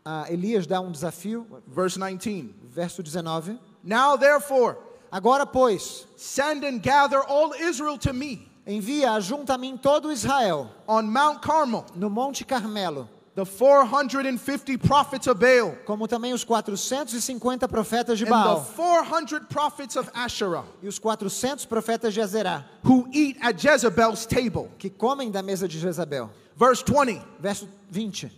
[0.06, 2.54] ah, Elias dá um desafio, verse 19.
[2.70, 3.60] verso 19.
[3.84, 4.78] Now, therefore,
[5.12, 10.70] Agora, pois, send and gather all Israel to me envia junto a mim todo Israel
[10.88, 17.68] on Mount Carmel, no Monte Carmelo, the 450 prophets of Baal, como também os 450
[17.68, 22.64] profetas de and the Baal 400 prophets of Asherah e os 400 profetas de Azerá,
[22.84, 24.72] who eat at Jezebel's table.
[24.78, 26.30] que comem da mesa de Jezabel.
[26.56, 27.22] Verse 20.
[27.40, 28.32] Verso 20.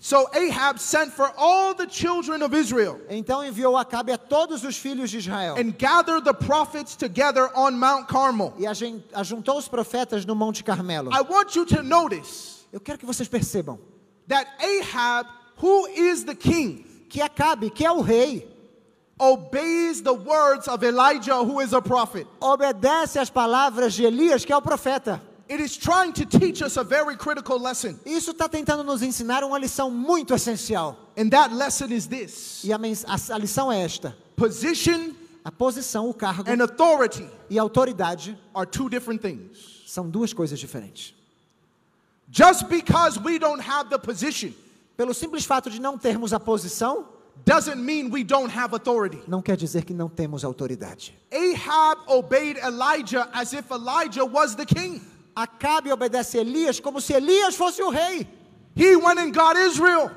[0.00, 4.76] So Ahab sent for all the children of Israel Então enviou Acabe a todos os
[4.76, 8.54] filhos de Israel and gathered the prophets together on Mount Carmel.
[8.56, 8.64] e
[9.12, 11.10] ajuntou os profetas no Monte Carmelo.
[11.10, 13.80] I want you to notice Eu quero que vocês percebam
[14.28, 18.46] that Ahab, who is the king, que Acabe, que é o rei,
[19.18, 22.26] obeys the words of Elijah, who is a prophet.
[22.40, 25.20] obedece às palavras de Elias, que é o profeta.
[25.50, 27.98] It is trying to teach us a very critical lesson.
[28.04, 30.96] Isso está tentando nos ensinar uma lição muito essencial.
[31.16, 36.10] And that lesson is this E a, a, a lição é esta: position a posição,
[36.10, 39.82] o cargo and authority e a autoridade are two different things.
[39.86, 41.14] são duas coisas diferentes.
[42.30, 44.54] Just because we don't have the position
[44.96, 47.06] Pelo simples fato de não termos a posição,
[47.44, 49.22] doesn't mean we don't have authority.
[49.28, 51.14] não quer dizer que não temos autoridade.
[51.32, 55.00] Ahab obeyed Elijah as if Elijah was the king.
[55.36, 58.26] Acabe obedece Elias como se Elias fosse o rei.
[58.74, 60.10] He went and got Israel.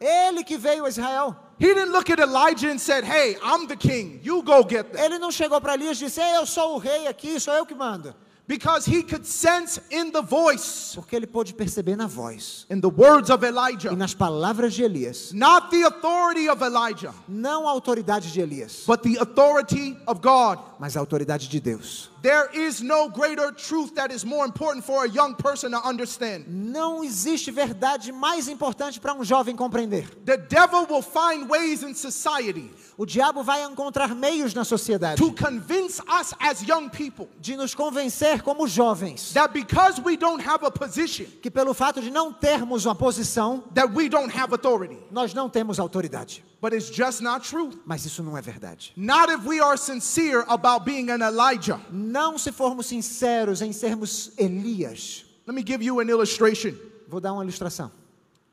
[0.00, 1.36] Ele que veio a Israel.
[1.58, 4.18] He didn't look at Elijah and said, Hey, I'm the king.
[4.24, 5.00] You go get them.
[5.02, 7.64] Ele não chegou para Elias e disse: "Ei, Eu sou o rei aqui, sou eu
[7.64, 8.12] que mando.
[8.48, 12.88] Because he could sense in the voice, Porque ele pôde perceber na voz in the
[12.88, 17.70] words of e Elijah, nas palavras de Elias, not the authority of Elijah, não a
[17.72, 20.60] autoridade de Elias, but the authority of God.
[20.78, 22.08] mas a autoridade de Deus.
[22.26, 26.46] There is no greater truth that is more important for a young person to understand.
[26.48, 30.08] Não existe verdade mais importante para um jovem compreender.
[30.24, 35.30] The devil will find ways in society O diabo vai encontrar meios na sociedade to
[35.32, 40.64] convince us as young people de nos convencer como jovens that because we don't have
[40.64, 44.98] a position, que pelo fato de não termos uma posição, that we don't have authority.
[45.10, 46.42] nós não temos autoridade.
[46.66, 47.70] But it's just not true.
[47.86, 48.92] Mas isso não é verdade.
[48.96, 51.80] Not if we are sincere about being an Elijah.
[51.92, 55.24] Não se formos sinceros em sermos Elias.
[55.46, 56.74] Let me give you an illustration.
[57.06, 57.92] Vou dar uma ilustração.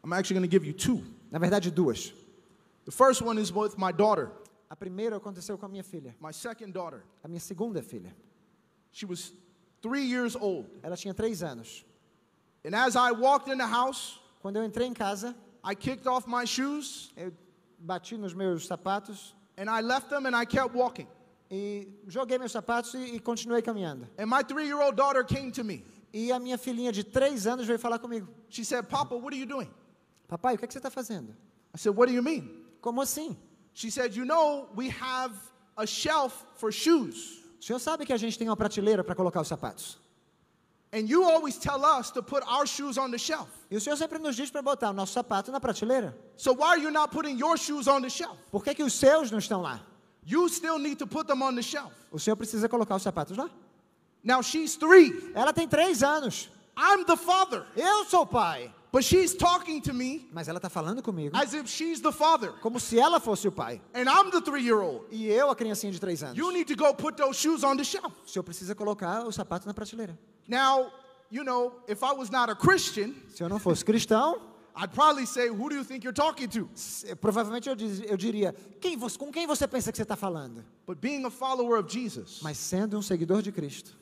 [0.04, 1.02] I'm actually going to give you two.
[1.32, 2.13] Na verdade, duas.
[2.86, 4.30] The first one is with my daughter,
[4.69, 7.04] A primeira aconteceu com a minha filha, my second daughter.
[7.23, 8.13] a minha segunda filha.
[8.91, 9.34] She was
[9.82, 10.67] three years old.
[10.84, 11.84] Ela tinha três anos.
[12.63, 16.30] And as I walked in the house, Quando eu entrei em casa, I kicked off
[16.30, 17.32] my shoes eu
[17.84, 21.08] bati nos meus sapatos and I left them and I kept walking.
[21.54, 24.08] e joguei meus sapatos e, e continuei caminhando.
[24.17, 25.84] And my three year old daughter came to me.
[26.12, 28.28] E a minha filhinha de três anos veio falar comigo.
[28.50, 29.69] She said, Papa, what are you doing?
[30.28, 31.36] Papai, o que, é que você está fazendo?
[31.76, 32.50] I said, What do you mean?
[32.82, 33.38] Como assim?
[33.74, 35.34] She said, You know, we have
[35.78, 37.43] a shelf for shoes.
[37.60, 40.00] O senhor sabe que a gente tem uma prateleira para colocar os sapatos.
[40.93, 43.49] And you always tell us to put our shoes on the shelf.
[43.71, 46.13] E o senhor sempre nos diz para botar o nosso sapato na prateleira.
[46.38, 48.38] So why are you not putting your shoes on the shelf?
[48.51, 49.82] Por que, que os seus não estão lá?
[50.23, 51.91] You still need to put them on the shelf.
[52.12, 53.49] O senhor precisa colocar os sapatos lá.
[54.23, 55.32] Now she's three.
[55.34, 56.49] Ela tem três anos.
[56.77, 57.65] I'm the father.
[57.75, 58.71] Eu sou o pai.
[58.91, 62.51] But she's talking to me Mas ela está falando comigo as if she's the father.
[62.62, 63.82] como se ela fosse o pai.
[63.95, 65.08] And I'm the three year old.
[65.10, 66.38] E eu, a criancinha de três anos.
[66.38, 68.13] You need to go put those shoes on the shelf.
[68.23, 70.15] O senhor precisa colocar o sapato na prateleira.
[70.47, 70.91] Now,
[71.32, 74.39] you know, if I was not a Christian, Se eu não fosse cristão,
[74.75, 76.67] I'd probably say, Who do you think you're talking to?
[77.21, 80.63] provavelmente eu, diz- eu diria: quem você- com quem você pensa que você está falando?
[80.86, 83.95] But being a follower of Jesus, Mas sendo um seguidor de Cristo,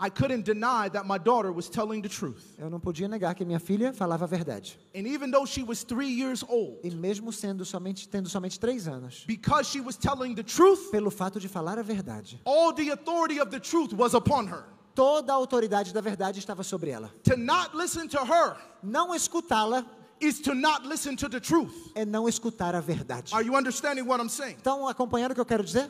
[0.00, 2.44] I couldn't deny that my daughter was telling the truth.
[2.58, 4.78] eu não podia negar que minha filha falava a verdade.
[4.94, 8.86] And even though she was three years old, E mesmo sendo somente tendo somente três
[8.86, 12.90] anos, because she was telling the truth, pelo fato de falar a verdade, all the
[12.90, 14.64] authority of the truth was upon her.
[14.98, 17.14] Toda a autoridade da verdade estava sobre ela.
[17.22, 19.84] To not listen to her Não escutá-la
[20.20, 21.72] is to not listen to the truth.
[21.94, 23.32] é não escutar a verdade.
[23.32, 24.56] Are you understanding what I'm saying?
[24.56, 25.88] Estão acompanhando o que eu quero dizer?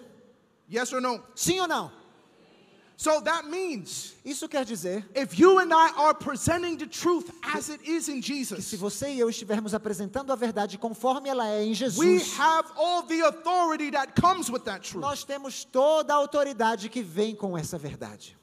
[0.70, 1.22] Yes or no?
[1.34, 1.90] Sim ou não?
[2.98, 7.70] So that means Isso quer dizer if you and I are presenting the truth as
[7.70, 11.48] it is in que Jesus, se você e eu estivermos apresentando a verdade conforme ela
[11.48, 15.00] é em we Jesus, have all the authority that comes with that truth.
[15.00, 18.38] nós temos toda a autoridade que vem com essa verdade.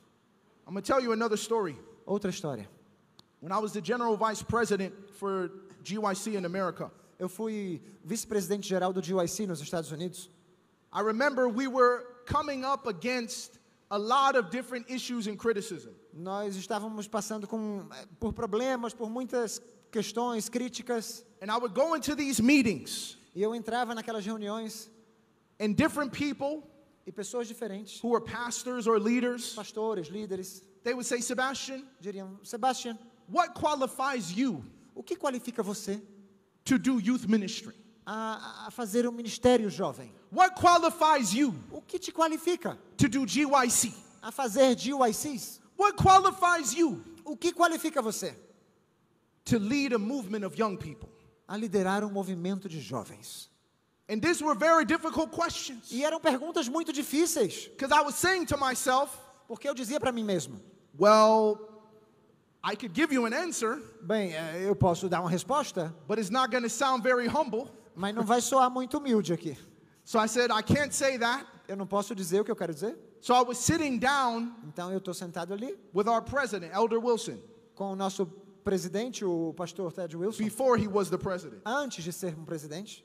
[0.67, 1.77] I'm going to tell you another story.
[2.07, 2.65] Outra história.
[3.39, 5.51] When I was the general vice president for
[5.83, 10.29] GYC in America, Eu fui vice-presidente geral do GYC nos Estados Unidos.
[10.91, 13.59] I remember we were coming up against
[13.91, 15.91] a lot of different issues and criticism.
[16.13, 21.95] Nós estávamos passando com, eh, por problemas, por muitas questões, críticas, And I would go
[21.95, 24.89] into these meetings, e eu entrava naquelas reuniões
[25.59, 26.63] and different people
[27.05, 32.39] e pessoas diferentes, who were pastors or leaders, pastores, líderes, they would say, Sebastian, diriam:
[32.43, 34.63] Sebastian, what qualifies you
[34.95, 36.01] o que qualifica você
[36.63, 37.75] to do youth ministry?
[38.07, 40.11] a, a fazer um ministério jovem?
[40.31, 43.93] What qualifies you O que te qualifica to do GYC?
[44.21, 45.59] a fazer GYCs?
[45.77, 48.35] What qualifies you O que qualifica você
[49.45, 51.09] to lead a movement of young people?
[51.47, 53.49] a liderar um movimento de jovens?
[54.07, 55.91] And these were very difficult questions.
[55.91, 60.11] E eram perguntas muito difíceis, Because I was saying to myself, porque eu dizia para
[60.11, 60.59] mim mesmo:
[60.97, 61.57] well,
[62.63, 66.29] I could give you an answer, bem, eh, eu posso dar uma resposta, but it's
[66.29, 67.67] not going to sound very humble.
[67.95, 69.57] mas não vai soar muito humilde aqui.
[70.03, 71.45] So I said, I can't say that.
[71.67, 72.95] Eu não posso dizer o que eu quero dizer.
[73.21, 77.39] So I was sitting down Então eu estou sentado ali with our president, Elder Wilson,
[77.73, 78.27] com o nosso
[78.63, 81.59] presidente, o pastor Ted Wilson, before he was the president.
[81.65, 83.03] antes de ser um presidente,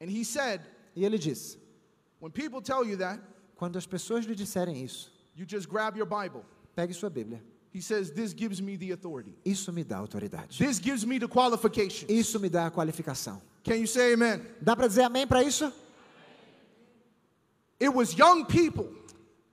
[0.00, 0.60] And he said,
[0.94, 1.56] e ele disse:
[2.20, 3.20] when people tell you that,
[3.56, 6.44] quando as pessoas lhe disserem isso, you just grab your Bible.
[6.76, 7.40] pegue sua Bíblia.
[7.70, 9.34] He says, this gives me the authority.
[9.44, 10.56] Isso me dá autoridade.
[10.58, 12.08] This gives me the qualification.
[12.08, 13.40] Isso me dá a qualificação.
[13.62, 14.40] Can you say amen?
[14.62, 15.72] Dá para dizer amém para isso?
[17.80, 18.98] It was young people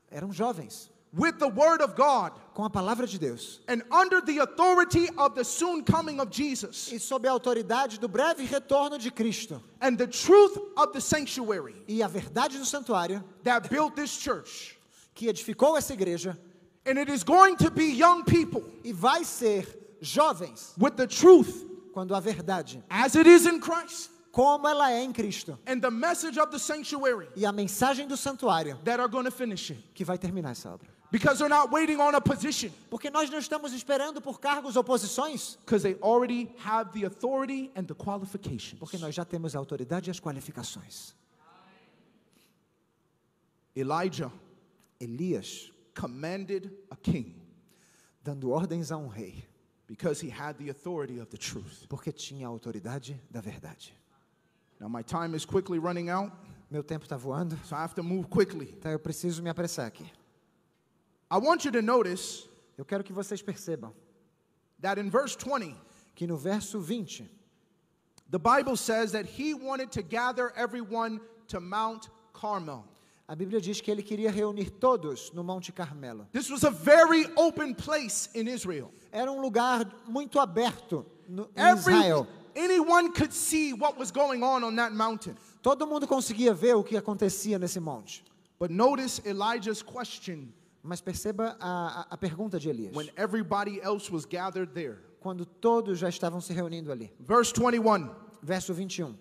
[0.10, 4.40] Eram jovens with the word of God com a palavra de Deus and under the
[4.40, 9.10] authority of the soon coming of Jesus e sob a autoridade do breve retorno de
[9.12, 14.18] Cristo and the truth of the sanctuary e a verdade do santuário that built this
[14.18, 14.78] church.
[15.14, 16.38] que edificou essa igreja
[16.88, 19.66] And it is going to be young people e vai ser
[20.02, 25.02] jovens with the truth quando a verdade, as it is in Christ como ela é
[25.02, 29.08] em Cristo and the message of the sanctuary e a mensagem do santuário that are
[29.10, 29.82] going to finish it.
[29.94, 30.95] que vai terminar essa obra.
[31.12, 34.84] Because they're not waiting on a position, Porque nós não estamos esperando por cargos ou
[34.84, 38.80] posições, because they already have the authority and the qualifications.
[38.80, 41.14] porque nós já temos a autoridade e as qualificações.
[43.76, 44.32] Elijah
[45.00, 47.36] Elias commanded a king
[48.24, 49.46] dando ordens a um rei,
[49.88, 51.86] because he had the authority of the truth.
[51.88, 53.94] porque tinha a autoridade da verdade.
[54.80, 56.32] Now, my time is quickly running out,
[56.72, 58.74] Meu tempo está voando, so I have to move quickly.
[58.78, 60.06] então eu preciso me apressar aqui.
[61.36, 63.92] I want you to notice Eu quero que vocês percebam
[64.80, 65.76] that in verse 20,
[66.16, 67.28] que no verso 20,
[68.30, 71.20] the Bible says that he wanted to gather everyone
[71.50, 72.86] to Mount Carmel.
[73.28, 76.26] a Bíblia diz que ele queria reunir todos no Monte Carmelo.
[76.32, 78.90] This was a very open place in Israel.
[79.12, 82.28] Era um lugar muito aberto no, em Every, Israel.
[82.56, 85.36] anyone could see what was going on on that mountain.
[85.62, 88.24] Todo mundo conseguia ver o que acontecia nesse monte.
[88.58, 90.54] But notice Elijah's question
[90.88, 92.96] Mas perceba a, a, pergunta de Elias.
[92.96, 95.00] when everybody else was gathered there.
[95.20, 97.12] Quando todos já estavam se reunindo ali.
[97.20, 98.10] Verse 21
[98.44, 99.16] Verso 21.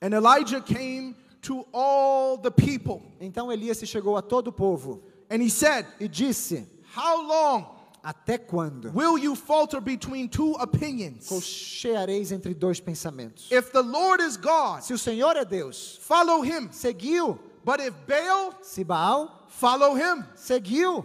[0.00, 5.02] And Elijah came to all the people, Então Elias se chegou a todo o povo
[5.28, 7.64] and he said, e disse: How long
[8.02, 11.26] Até quando will you falter between two opinions?
[11.28, 13.50] cocheareis entre dois pensamentos?
[13.50, 16.68] If the Lord is God, Se o Senhor é Deus, follow him.
[16.72, 17.38] seguiu.
[17.64, 20.24] But if Baal, Se Baal, follow him.
[20.36, 21.04] seguiu.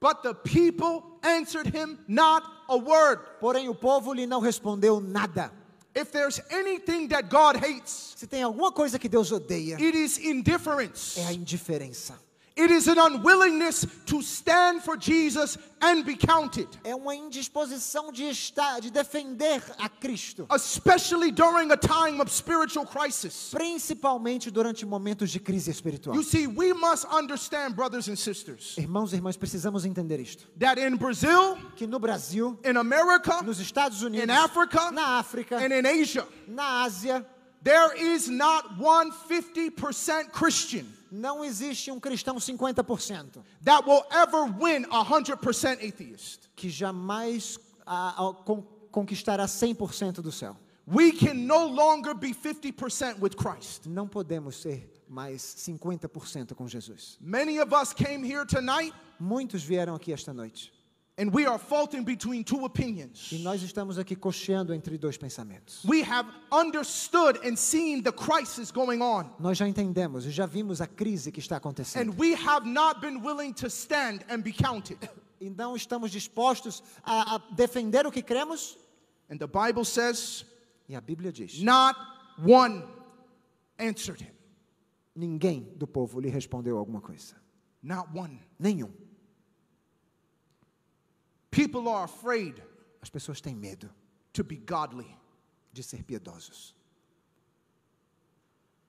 [0.00, 3.18] But the people answered him not a word.
[3.40, 5.50] Porém o povo lhe não respondeu nada.
[5.94, 10.18] If there's anything that God hates, Se tem alguma coisa que Deus odeia, it is
[10.18, 11.18] indifference.
[11.18, 12.14] é a indiferença.
[12.60, 18.24] It is an unwillingness to stand for Jesus and be counted, É uma indisposição de
[18.24, 23.50] estar, de defender a Cristo, especially during a time of spiritual crisis.
[23.52, 26.16] principalmente durante momentos de crise espiritual.
[26.16, 30.44] You see, we must understand, brothers and sisters, Irmãos e irmãs, precisamos entender isto.
[30.58, 35.58] that in Brazil, Que no Brasil, in America, nos Estados Unidos, in Africa, na África,
[35.62, 37.24] and in Asia, na Ásia,
[37.62, 44.84] there is not one 50% Christian não existe um cristão 50% that will ever win
[44.90, 46.48] a 100% atheist.
[46.56, 50.56] que jamais ah, ah, con- conquistará 100% do céu.
[50.86, 53.86] We can no longer be 50% with Christ.
[53.86, 57.18] Não podemos ser mais 50% com Jesus.
[57.20, 60.72] Many of us came here tonight Muitos vieram aqui esta noite
[61.18, 63.30] and we are faulting between two opinions.
[63.32, 65.84] e nós estamos aqui cocheando entre dois pensamentos.
[65.84, 70.80] We have understood and seen the crisis going on, Nós já entendemos e já vimos
[70.80, 72.12] a crise que está acontecendo.
[72.12, 74.98] and we have not been willing to stand and be counted.
[75.40, 78.76] E não estamos dispostos a, a defender o que cremos.
[79.30, 80.44] And the Bible says,
[80.88, 81.96] E a Bíblia diz: not
[82.44, 82.82] one
[83.78, 84.32] answered him.
[85.16, 87.34] ninguém do povo lhe respondeu alguma coisa.
[87.82, 88.40] Not one.
[88.58, 88.90] Nenhum.
[91.58, 92.62] People are afraid
[93.02, 93.90] As pessoas têm medo
[94.32, 95.06] to be godly,
[95.72, 96.72] de ser piedosos,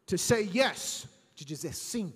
[0.06, 2.14] to say, yes, de dizer sim.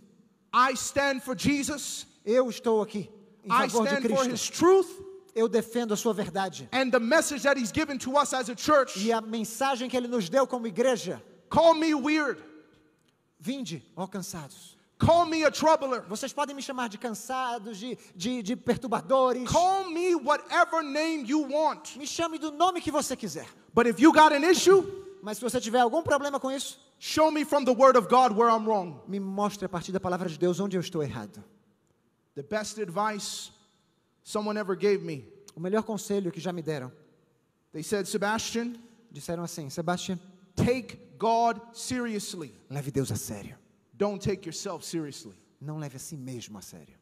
[0.53, 3.09] I stand for Jesus, Eu estou aqui
[3.43, 4.59] em favor de stand for his Cristo.
[4.59, 6.69] truth, Eu defendo a sua verdade.
[6.71, 8.95] and the message that he's given to us as a church.
[8.97, 12.39] E a mensagem que ele nos deu como igreja: Call me weird,
[13.39, 14.77] vinde, ó cansados.
[14.97, 19.49] Call me a troubler, Vocês podem me chamar de cansados, de, de, de perturbadores.
[19.49, 21.95] call me whatever name you want.
[21.97, 23.47] Me chame do nome que você quiser.
[23.73, 24.83] But if you got an issue,
[25.21, 28.33] Mas se você tiver algum problema com isso, show me from the word of God
[28.37, 28.99] where I'm wrong.
[29.07, 31.43] me mostre a partir da palavra de Deus onde eu estou errado.
[32.35, 33.51] The best advice
[34.23, 35.25] someone ever gave me.
[35.55, 36.91] O melhor conselho que já me deram,
[37.71, 38.73] They said, Sebastian,
[39.11, 40.19] disseram assim: Sebastião,
[40.55, 42.53] take God seriously.
[42.69, 43.57] leve Deus a sério.
[43.95, 45.35] Don't take yourself seriously.
[45.61, 46.95] Não leve a si mesmo a sério.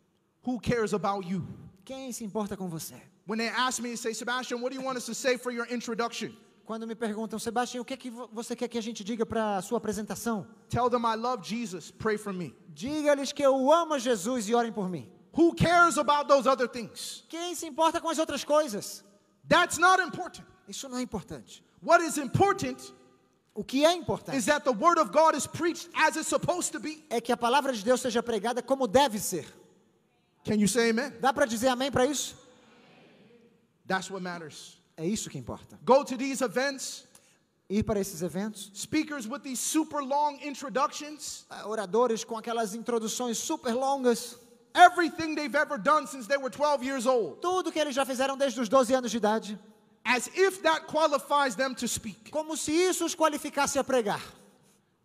[0.45, 1.47] Who cares about you?
[1.85, 2.95] Quem se importa com você?
[3.27, 5.51] When they ask me and say, Sebastian, what do you want us to say for
[5.51, 6.31] your introduction?
[6.65, 9.25] Quando me perguntam, Sebastião, o que, é que vo- você quer que a gente diga
[9.25, 10.45] para a sua apresentação?
[10.69, 11.91] Tell them I love Jesus.
[11.91, 12.55] Pray for me.
[12.69, 15.09] Diga-lhes que eu amo Jesus e orem por mim.
[15.33, 17.23] Who cares about those other things?
[17.29, 19.03] Quem se importa com as outras coisas?
[19.47, 20.45] That's not important.
[20.67, 21.63] Isso não é importante.
[21.81, 22.93] What is important
[23.53, 26.71] O que é importante is that the word of God is preached as it's supposed
[26.71, 27.03] to be.
[27.09, 29.45] é que a palavra de Deus seja pregada como deve ser.
[30.45, 31.11] Can you say amen?
[31.19, 32.35] Dá para dizer amém para isso?
[33.85, 34.79] That's what matters.
[34.95, 35.77] É isso que importa.
[35.83, 37.05] Go to these events,
[37.69, 43.37] Ir para esses eventos, speakers with these super long introductions, ah, oradores com aquelas introduções
[43.37, 44.37] super longas,
[44.75, 48.35] everything they've ever done since they were 12 years old, tudo que eles já fizeram
[48.35, 49.57] desde os 12 anos de idade,
[50.05, 52.31] as if that qualifies them to speak.
[52.31, 54.21] como se isso os qualificasse a pregar.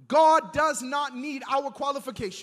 [0.09, 1.72] God does not need our.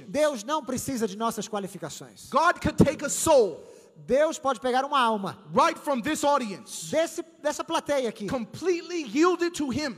[0.09, 2.29] Deus não precisa de nossas qualificações.
[2.29, 3.63] God could take a soul
[3.95, 9.53] Deus pode pegar uma alma right from this audience, desse, dessa plateia aqui, completely yielded
[9.53, 9.97] to Him,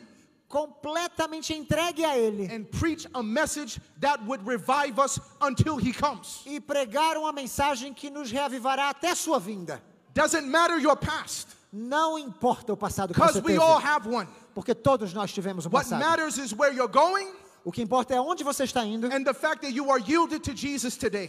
[0.50, 6.42] completamente entregue a Ele, and preach a message that would revive us until He comes.
[6.46, 9.82] e pregar uma mensagem que nos reavivará até sua vinda.
[10.14, 14.30] Doesn't matter your past, Não importa o passado que você we teve, all have one.
[14.54, 16.00] porque todos nós tivemos um What passado.
[16.00, 17.34] matters is where you're going
[17.66, 19.10] O que importa é onde você está indo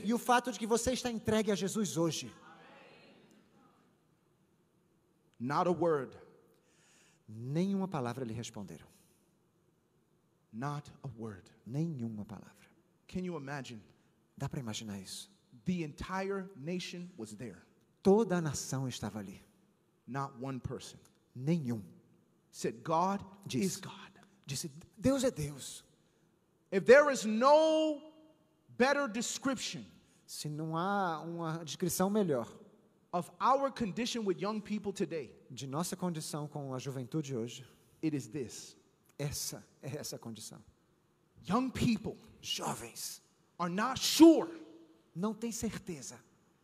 [0.05, 2.31] e o fato de que você está entregue a Jesus hoje.
[5.41, 6.17] Not a word,
[7.29, 8.87] Nenhuma palavra lhe responderam.
[10.53, 11.51] not a word.
[11.67, 12.55] Nenhuma palavra.
[13.09, 13.83] Can you imagine?
[14.39, 15.29] Dá para imaginar isso?
[15.65, 17.59] The entire nation was there,
[18.03, 19.43] Toda a nação estava ali.
[20.07, 20.99] Not one person.
[21.39, 21.83] Nenhum.
[22.51, 23.65] Said, God Disse.
[23.65, 23.93] is God.
[24.47, 25.83] Disse: Deus é Deus.
[26.71, 28.01] If there is no
[28.77, 29.85] better description
[30.27, 32.49] Se não há uma descrição melhor
[33.13, 37.65] of our condition with young people today, de nossa condição com a juventude hoje,
[38.03, 38.77] it is this.
[39.19, 40.59] essa é essa condição.
[41.49, 43.23] Young people Jovens
[43.59, 44.51] are not sure
[45.15, 46.19] não têm certeza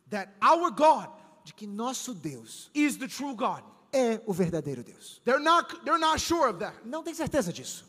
[0.09, 1.09] that our God
[1.43, 3.63] de que nosso Deus is the true God.
[3.93, 5.21] é o verdadeiro Deus.
[5.23, 6.75] They're not, they're not sure of that.
[6.83, 7.85] Não tem certeza disso.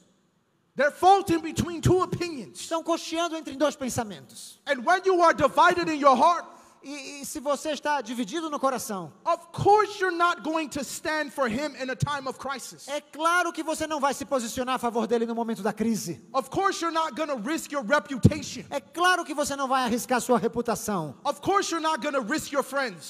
[0.76, 2.61] They're faulting between two opinions.
[2.61, 4.61] Estão cocheando entre dois pensamentos.
[4.66, 6.44] And when you are divided in your heart,
[6.85, 11.30] E, e se você está dividido no coração, of course you're not going to stand
[11.30, 12.87] for him in a time of crisis.
[12.89, 16.20] é claro que você não vai se posicionar a favor dele no momento da crise.
[16.32, 18.64] Of course you're not going to risk your reputation.
[18.68, 21.16] É claro que você não vai arriscar sua reputação.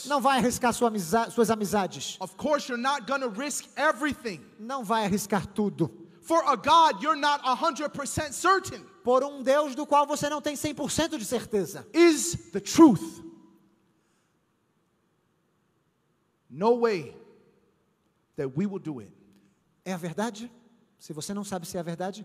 [0.07, 0.93] Não vai arriscar sua
[1.31, 2.16] suas amizades.
[2.20, 4.41] Of course you're not going to risk everything.
[4.59, 5.91] Não vai arriscar tudo.
[6.22, 10.55] For a God you're not 100% certain Por um Deus do qual você não tem
[10.55, 11.87] 100% de certeza.
[11.93, 13.14] is the truth.
[16.57, 17.17] No way
[18.37, 19.13] that we will do it.
[19.85, 20.51] É a verdade?
[20.99, 22.25] Se você não sabe se é a verdade,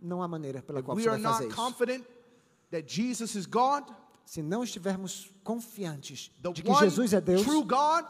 [0.00, 1.62] não há maneira pela qual We você are vai fazer not isso.
[1.62, 2.04] confident
[2.70, 3.84] that Jesus is God,
[4.24, 8.06] Se não estivermos confiantes de que Jesus é Deus, God,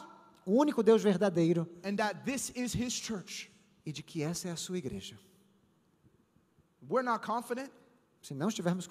[0.46, 3.50] o único Deus verdadeiro, and that this is His church.
[3.84, 5.18] e de que essa é a sua igreja.
[6.88, 7.70] We're not confident.
[8.22, 8.86] Se não estivermos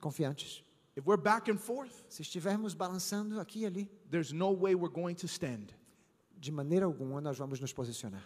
[0.00, 0.62] confiantes,
[0.96, 4.92] If we're back and forth, se estivermos balançando aqui e ali, there's no way we're
[4.92, 5.68] going to stand.
[6.38, 8.24] De maneira alguma nós vamos nos posicionar.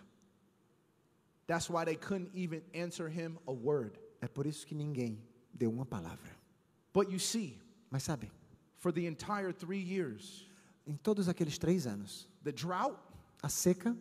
[1.46, 3.98] That's why they couldn't even answer him a word.
[4.20, 5.18] É por isso que ninguém
[5.52, 6.30] deu uma palavra.
[6.92, 7.58] But you see,
[7.90, 8.30] Mas sabe,
[8.78, 10.46] for the entire three years,
[10.86, 12.96] em todos aqueles três anos, the drought,
[13.42, 13.96] a seca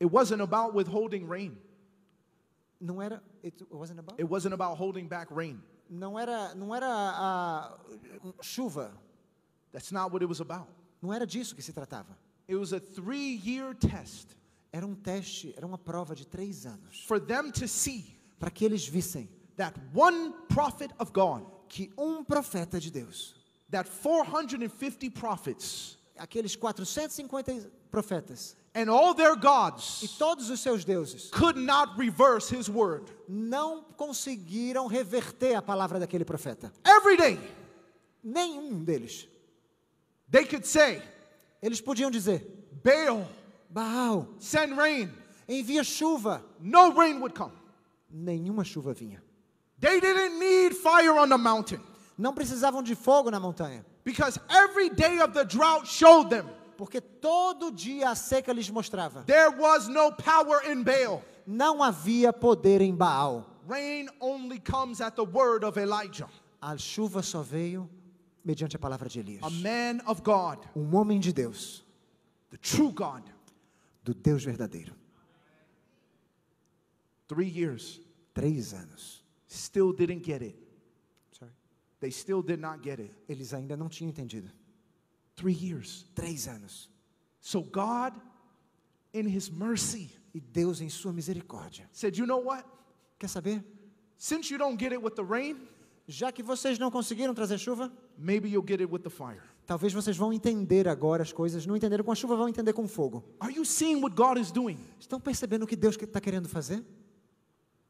[0.00, 1.56] it wasn't about withholding rain.
[2.80, 5.60] não era, it wasn't about, It wasn't about holding back rain.
[5.90, 7.78] não era, não era a,
[8.40, 8.92] chuva,
[9.72, 10.68] That's not what it was about.
[11.02, 12.16] não era disso que se tratava.
[12.48, 14.36] It was a three year test
[14.72, 18.64] Era um teste, era uma prova de três anos, for them to see para que
[18.64, 23.34] eles vissem that one prophet of God, que um profeta de Deus,
[23.70, 31.30] that 450 prophets, aqueles 450 profetas and all their e gods todos os seus deuses
[31.30, 33.10] could not reverse his word.
[33.26, 36.70] não conseguiram reverter a palavra daquele profeta.
[36.84, 37.38] Every day,
[38.22, 39.26] Nenhum deles.
[40.30, 41.02] they could say,
[41.62, 42.46] Eles podiam dizer:
[42.82, 43.26] Baal,
[43.70, 45.10] Baal, send rain.
[45.48, 46.42] envia chuva.
[46.60, 47.52] No rain would come.
[48.12, 49.20] Nenhuma chuva vinha.
[49.80, 51.80] They didn't need fire on the mountain
[52.18, 56.46] Não precisavam de fogo na montanha, because every day of the drought showed them
[56.76, 61.22] porque todo dia a seca lhes mostrava: there was no power in Baal.
[61.46, 63.44] não havia poder em Baal.
[63.66, 66.28] Rain only comes at the word of Elijah,
[66.60, 67.88] A chuva só veio
[68.48, 69.42] mediante a palavra de Elias.
[69.44, 71.84] a man of God, Um homem de Deus,
[72.50, 73.22] the true God.
[74.02, 74.94] do Deus verdadeiro.
[77.28, 78.00] Three years,
[78.34, 79.22] Três anos.
[79.48, 80.56] still didn't get it.
[81.32, 81.50] Sorry.
[82.00, 83.12] They still did not get it.
[83.28, 84.50] Eles ainda não tinham entendido.
[85.36, 86.06] Three years.
[86.14, 86.88] Três anos.
[87.40, 88.14] So God,
[89.12, 92.64] in His mercy, E Deus, em sua misericórdia, said, You know what?
[93.18, 93.64] quer saber?
[94.16, 95.56] Since you don't get it with the rain,
[96.06, 99.42] Já que vocês não conseguiram trazer chuva, maybe you'll get it with the fire.
[99.66, 102.84] Talvez vocês vão entender agora as coisas, não entenderam com a chuva, vão entender com
[102.84, 103.22] o fogo.
[103.38, 104.78] Are you seeing what God is doing?
[104.98, 106.82] Estão percebendo o que Deus está querendo fazer?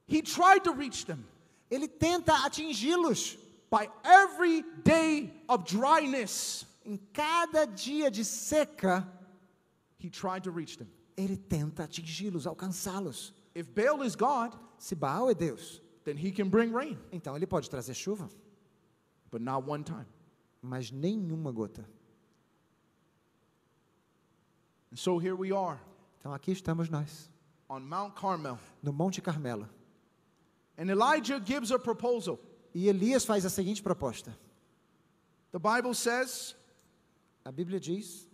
[0.08, 1.24] He tried to reach them
[1.70, 3.36] Ele tenta atingi-los
[3.70, 6.66] by every day of dryness.
[6.84, 9.06] em cada dia de seca.
[9.98, 10.88] He tried to reach them.
[11.16, 13.32] Ele tenta atingi-los, alcançá-los.
[13.54, 17.46] If Baal is God, Se Baal é Deus, then he can bring rain, então ele
[17.46, 18.28] pode trazer chuva,
[19.30, 20.06] but not one time.
[20.62, 21.84] Mas nenhuma gota.
[24.90, 25.78] And so here we are
[26.18, 27.30] Então aqui estamos nós,
[27.68, 28.58] on Mount Carmel.
[28.82, 29.68] no Monte Carmelo.
[30.76, 32.38] And Elijah gives a proposal.
[32.74, 34.36] E Elias faz a seguinte proposta.
[35.52, 36.54] The Bible says
[37.44, 38.26] A Bíblia diz,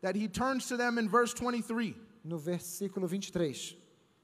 [0.00, 1.96] that he turns to them in verse 23.
[2.22, 3.76] no versículo 23: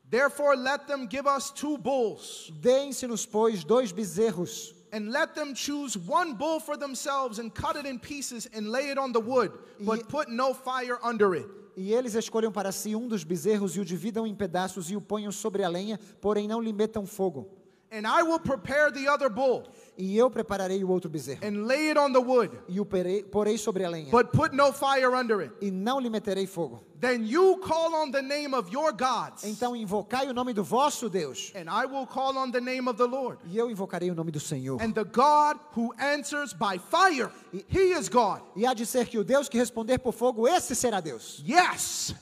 [0.09, 5.97] Therefore, let them give us two bulls, Deem-se-nos, pois, dois bezerros, and let them choose
[5.97, 9.53] one bull for themselves, and cut it in pieces, and lay it on the wood,
[9.81, 11.47] but put no fire under it.
[11.77, 15.01] e eles escolham para si um dos bezerros e o dividam em pedaços e o
[15.01, 17.49] ponham sobre a lenha, porém não lhe metam fogo.
[17.93, 19.65] And I will prepare the other bull,
[20.01, 23.23] E eu prepararei o outro bezerro and lay it on the wood, e o perei-
[23.23, 25.53] porei sobre a lenha, but put no fire under it.
[25.61, 26.83] e não lhe meterei fogo.
[26.99, 31.09] Then you call on the name of your gods, Então invocai o nome do vosso
[31.11, 33.39] Deus, and I will call on the name of the Lord.
[33.47, 34.81] e eu invocarei o nome do Senhor.
[34.83, 38.41] And the God who answers by fire, he is God.
[38.57, 41.43] E há de ser que o Deus que responder por fogo, esse será Deus.
[41.47, 42.15] Yes,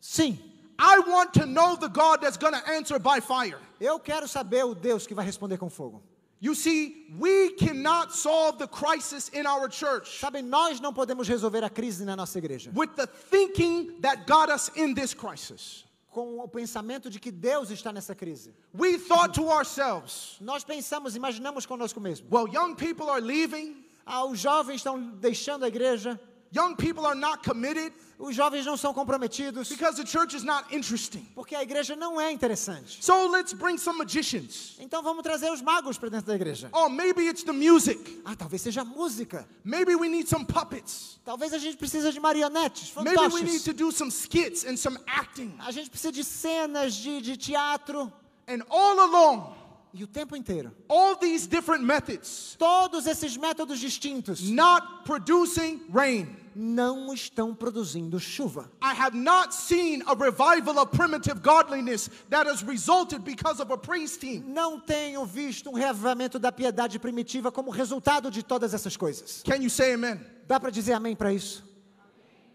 [0.00, 0.38] Sim,
[0.78, 3.56] I want to know the God that's going to answer by fire.
[3.80, 6.02] eu quero saber o Deus que vai responder com fogo.
[6.44, 11.64] You see, we cannot solve the crisis in our church Sabem, nós não podemos resolver
[11.64, 15.84] a crise na nossa igreja with the thinking that got us in this crisis.
[16.10, 18.52] com o pensamento de que Deus está nessa crise.
[18.74, 22.26] We thought to ourselves, Nós pensamos, imaginamos conosco mesmo.
[22.30, 26.20] well, young people are leaving, Ah, os jovens estão deixando a igreja,
[26.54, 30.72] young people are not committed os jovens não são comprometidos, because the church is not
[30.74, 31.26] interesting.
[31.34, 33.04] porque a igreja não é interessante.
[33.04, 34.76] So let's bring some magicians.
[34.78, 36.68] Então vamos trazer os magos para dentro da igreja.
[36.72, 38.22] Oh, maybe it's the music.
[38.24, 39.46] Ah, talvez seja a música.
[39.64, 41.18] Maybe we need some puppets.
[41.24, 43.64] Talvez a gente precisa de marionetes, Maybe we need fantoches.
[43.64, 45.52] to do some skits and some acting.
[45.58, 48.12] A gente precisa de cenas de, de teatro.
[48.46, 49.54] And all along,
[49.92, 50.72] E o tempo inteiro.
[50.88, 56.43] all these different methods Todos esses métodos distintos not producing rain.
[56.54, 58.70] Não estão produzindo chuva.
[58.82, 63.76] I have not seen a revival of primitive godliness that has resulted because of a
[63.76, 64.44] praise team.
[64.46, 69.42] Não tenho visto um reavivamento da piedade primitiva como resultado de todas essas coisas.
[69.42, 70.20] Can you say amen?
[70.46, 71.64] Dá para dizer amém para isso?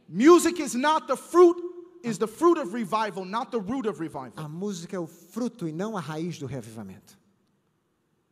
[0.07, 1.57] Music is not the fruit,
[2.03, 4.33] is the fruit of revival, not the root of revival.
[4.35, 7.17] A música é o fruto e não a raiz do reavivamento.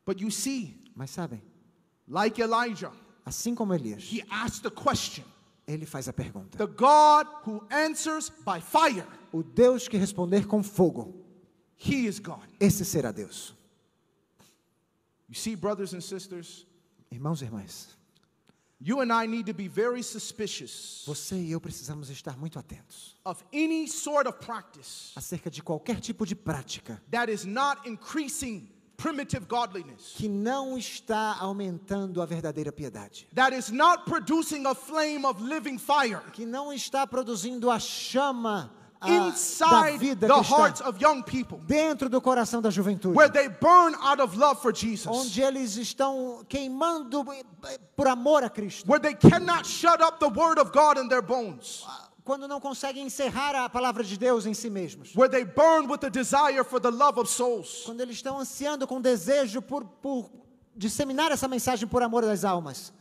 [0.05, 1.43] But you see, Mas sabem,
[2.07, 2.91] like Elijah,
[3.23, 5.23] assim como Elias, he asked the question
[5.67, 10.63] ele faz a pergunta: the God who answers by fire, O Deus que responder com
[10.63, 11.13] fogo,
[11.77, 12.47] he is God.
[12.59, 13.53] esse será Deus.
[15.29, 16.65] You see, brothers and sisters,
[17.11, 17.97] Irmãos e irmãs,
[18.79, 23.15] you and I need to be very suspicious você e eu precisamos estar muito atentos
[23.25, 28.69] of any sort of practice acerca de qualquer tipo de prática that is not increasing
[28.97, 30.13] primitive godliness.
[30.15, 35.77] que não está aumentando a verdadeira piedade, that is not producing a flame of living
[35.77, 36.21] fire.
[36.33, 41.59] Que não está produzindo a chama ah, da inside vida the hearts of young people,
[41.67, 45.77] dentro do coração da juventude, where they burn out of love for Jesus, onde eles
[45.77, 47.23] estão queimando
[47.95, 51.21] por amor a Cristo, where they cannot shut up the word of God in their
[51.21, 51.85] bones,
[52.27, 56.05] quando não conseguem encerrar a palavra de Deus em si mesmos, where they burn with
[56.05, 57.83] a desire for the love of souls.
[57.85, 60.29] quando eles estão ansiando com desejo por, por
[60.75, 62.93] disseminar essa mensagem por amor das almas.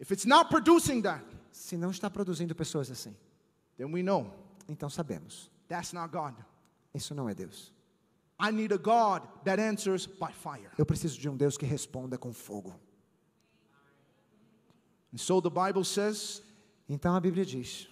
[0.00, 3.14] If it's not producing that, Se não está produzindo pessoas assim,
[3.76, 4.32] then we know
[4.68, 6.34] então sabemos, that's not God.
[6.94, 7.72] isso não é Deus.
[8.40, 10.70] I need a God that answers by fire.
[10.76, 12.74] Eu preciso de um Deus que responda com fogo.
[15.12, 16.42] And so the Bible says,
[16.88, 17.88] Então a Bíblia diz,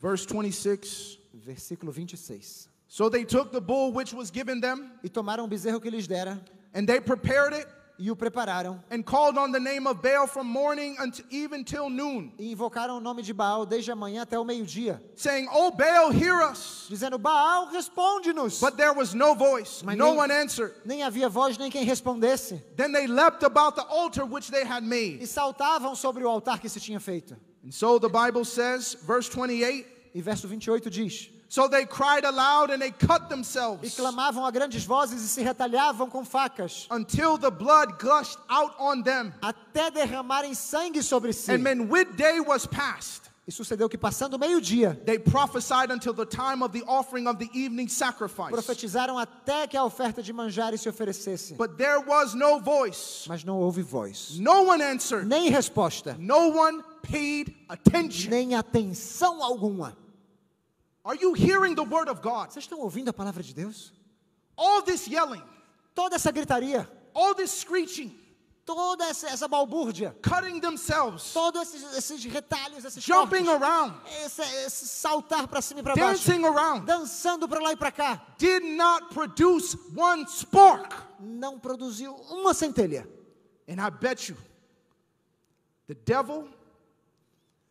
[0.00, 2.68] verse 26 versículo 26.
[2.88, 6.06] So they took the bull which was given them, E tomaram o bezerro que lhes
[6.06, 6.40] dera
[6.74, 7.66] and they prepared it
[8.00, 11.90] e o prepararam and called on the name of Baal from morning until even till
[11.90, 15.70] noon, e invocaram o nome de Baal desde a manhã até o meio-dia, saying, "O
[15.72, 18.60] Baal, hear us." dizendo: Baal, responde-nos.
[18.60, 20.74] But there was no voice, Mas no nem- one answered.
[20.84, 22.62] Nem havia voz nem quem respondesse.
[22.76, 25.20] Then they leapt about the altar which they had made.
[25.20, 27.36] E saltavam sobre o altar que se tinha feito.
[27.64, 32.70] And so the Bible says, verse 28, E verso 28 diz: So they cried aloud
[32.70, 37.38] and they cut E themselves clamavam a grandes vozes e se retalhavam com facas, until
[37.38, 39.32] the blood gushed out on them.
[39.42, 41.52] até derramarem sangue sobre si.
[41.52, 46.26] And when midday was past, E sucedeu que, passando o meio-dia, they prophesied until the
[46.26, 48.50] time of the offering of the evening sacrifice.
[48.50, 51.54] profetizaram até que a oferta de manjares se oferecesse.
[51.54, 56.50] But there was no voice, Mas não houve voz, no one answered, nem resposta, no
[56.50, 58.30] one paid attention.
[58.30, 59.96] nem atenção alguma.
[61.04, 62.50] Are you hearing the word of God?
[62.50, 63.92] Vocês estão ouvindo a palavra de Deus?
[64.56, 65.42] All this yelling,
[65.94, 68.16] Toda essa gritaria, all this screeching,
[68.64, 73.94] toda essa, essa balbúrdia, cutting themselves, todos esses, esses retalhos, esses jumping cortes, around,
[74.24, 77.90] esse, esse saltar para cima e para baixo, dancing around, dançando para lá e para
[77.90, 80.92] cá, did not produce one spark.
[81.18, 83.08] não produziu uma centelha.
[83.66, 84.36] And I bet you,
[85.88, 86.48] the devil,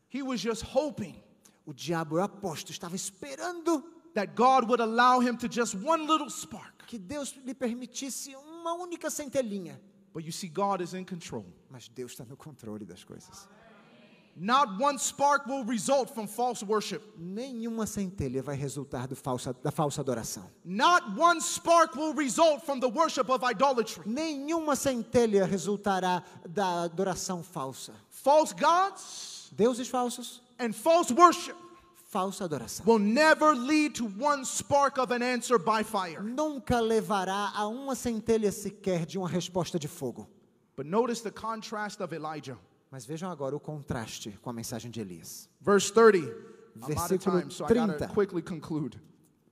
[0.10, 1.22] he was just hoping
[1.66, 3.84] O diabo, eu aposto, estava esperando
[4.14, 6.86] that God would allow him to just one little spark.
[6.88, 9.78] que Deus lhe permitisse uma única centelhinha.
[10.14, 11.46] But you see, God is in control.
[11.70, 13.50] Mas Deus está no controle das coisas.
[14.40, 17.02] Not one spark will result from false worship.
[17.18, 20.44] Nenhuma centelha vai resultar do falsa, da falsa adoração.
[20.64, 24.04] Not one spark will result from the worship of idolatry.
[24.06, 27.94] Nenhuma centelha resultará da adoração falsa.
[28.12, 31.56] False gods Deuses falsos, and false worship
[32.12, 32.86] falsa adoração.
[32.86, 36.22] will never lead to one spark of an answer by fire.
[36.22, 40.28] Nunca levará a uma centelha sequer de uma resposta de fogo.
[40.76, 42.58] But notice the contrast of Elijah.
[42.98, 45.48] Mas vejam agora o contraste com a mensagem de Elias.
[45.62, 46.18] Verse 30.
[46.18, 48.08] I'm out of Versículo time, so I gotta 30.
[48.12, 49.00] quickly conclude.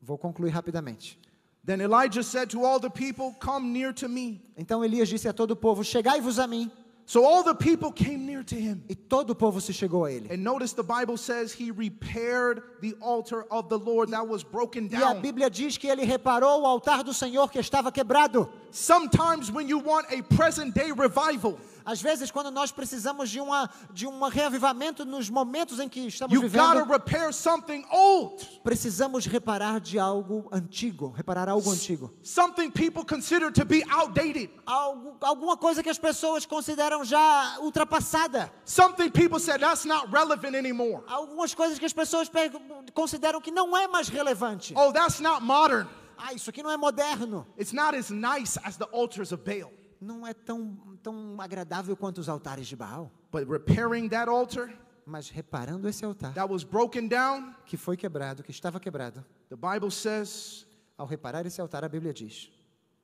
[0.01, 1.19] Vou concluir rapidamente.
[1.63, 4.41] Then Elijah said to all the people, Come near to me.
[4.57, 6.71] Então Elias disse a todo o povo: Chegai-vos a mim.
[7.05, 8.83] So all the people came near to him.
[8.89, 10.27] E todo o povo se chegou a ele.
[10.33, 14.89] And notice the Bible says he repaired the altar of the Lord that was broken
[14.91, 15.21] E a down.
[15.21, 18.49] Bíblia diz que ele reparou o altar do Senhor que estava quebrado.
[18.71, 23.69] Sometimes when you want a present day revival, Às vezes, quando nós precisamos de, uma,
[23.93, 29.79] de um reavivamento nos momentos em que estamos you vivendo, repair something old, precisamos reparar
[29.79, 32.11] de algo antigo, reparar algo antigo.
[32.23, 38.51] something people consider to be outdated, Algo, alguma coisa que as pessoas consideram já ultrapassada.
[38.65, 41.03] something people said that's not relevant anymore.
[41.07, 42.49] Algumas coisas que as pessoas pe-
[42.93, 44.73] consideram que não é mais relevante.
[44.75, 45.88] Oh, that's not modern.
[46.17, 47.45] Ah, isso aqui não é moderno.
[47.59, 49.71] It's not as nice as the altars of Baal.
[50.05, 53.11] Não é tão, tão agradável quanto os altares de Baal.
[53.31, 54.69] But repairing that altar
[55.05, 59.55] Mas reparando esse altar that was broken down, que foi quebrado, que estava quebrado, the
[59.55, 60.65] Bible says,
[60.97, 62.49] ao reparar esse altar, a Bíblia diz,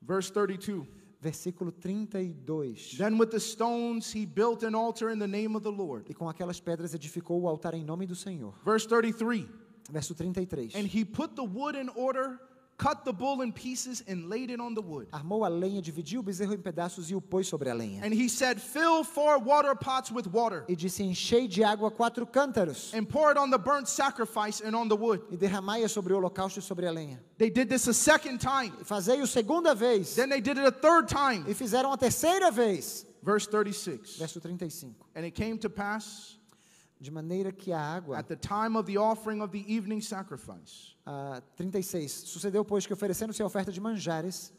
[0.01, 1.01] verse 32.
[1.21, 2.97] versículo 32.
[2.97, 6.09] Then with the stones he built an altar in the name of the Lord.
[6.09, 8.55] E com aquelas pedras edificou o altar em nome do Senhor.
[8.65, 9.47] Verse 33.
[9.91, 10.75] Verso 33.
[10.75, 12.39] And he put the wood in order,
[12.81, 15.07] cut the bull in pieces, and laid it on the wood.
[15.11, 18.03] Armou a lenha, dividiu o bezerro em pedaços e o pôs sobre a lenha.
[18.03, 22.25] And he said, Fill four water pots with water, E disse: Enchei de água quatro
[22.25, 25.21] cântaros and pour it on the burnt sacrifice and on the wood.
[25.29, 27.19] e derramai-a sobre o holocausto e sobre a lenha.
[27.37, 28.73] They did this a second time.
[28.81, 30.15] E fazei-o segunda vez.
[30.15, 31.45] Then they did it a third time.
[31.47, 33.05] E fizeram a terceira vez.
[33.23, 34.17] Verse 36.
[34.17, 34.95] Verso 35.
[35.15, 36.37] And it came to pass
[37.01, 38.15] De maneira que a água.
[38.17, 40.95] at the time of the offering of the evening sacrifice.
[41.05, 42.11] Ah, 36.
[42.27, 44.53] Sucedeu, pois, que oferecendo-se a oferta de manjares,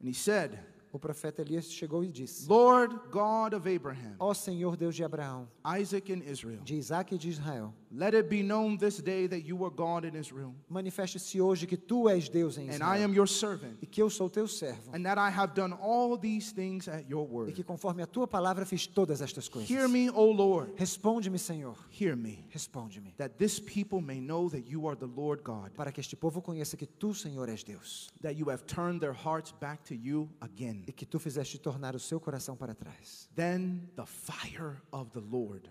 [0.00, 0.58] And he said,
[0.92, 5.48] o profeta Elias chegou e disse: Lord God of Abraham, Ó Senhor Deus de Abraão,
[5.80, 9.44] Isaac, and Israel, de Isaac e de Israel, let it be known this day that
[9.44, 13.04] you are God in Israel, manifeste-se hoje que tu és Deus em and I Israel.
[13.04, 14.90] am your servant, e que eu sou teu servo.
[14.94, 17.52] And that I have done all these things at your e word.
[17.54, 19.68] que conforme a tua palavra fiz todas estas coisas.
[19.70, 24.66] Hear me, O Lord, Responde-me, Senhor, hear me, responde-me, that this people may know that
[24.66, 28.10] you are the Lord God, para que este povo conheça que tu, Senhor, és Deus.
[28.22, 30.84] That you have turned their hearts back to you again.
[30.86, 33.28] e que tu fizeste tornar o seu coração para trás.
[33.34, 35.68] Then the fire of the Lord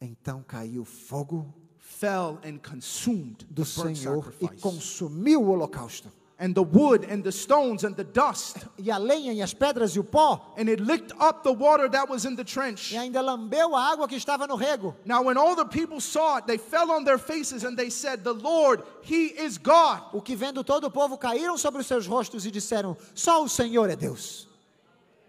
[0.00, 6.10] Então caiu fogo fell and consumed do Senhor e consumiu o holocausto.
[6.40, 9.96] And the wood and the stones and the dust, E a lenha e as pedras
[9.96, 12.92] e o pó, and it licked up the water that was in the trench.
[12.92, 14.94] e ainda lambeu a água que estava no rego.
[15.04, 18.22] Now, when all the people saw it, they fell on their faces and they said,
[18.22, 20.02] The Lord, He is God.
[20.12, 23.48] O que vendo todo o povo caíram sobre os seus rostos e disseram: Só o
[23.48, 24.46] Senhor é Deus.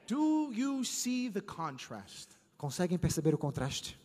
[0.08, 3.98] Do you see the contrast Conseguem perceber o contraste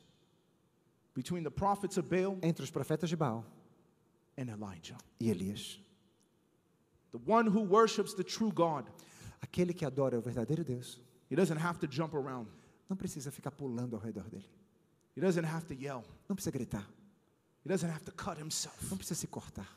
[1.14, 3.44] between the prophets of Baal entre os profetas de Baal
[4.36, 4.96] and Elijah?
[5.20, 5.78] e Elias?
[7.12, 8.86] The one who worships the true God,
[9.40, 11.00] Aquele que adora o verdadeiro Deus
[11.30, 12.48] he doesn't have to jump around,
[12.88, 14.48] não precisa ficar pulando ao redor dele,
[15.16, 16.86] he doesn't have to yell, não precisa gritar,
[17.64, 18.76] he doesn't have to cut himself.
[18.90, 19.68] não precisa se cortar.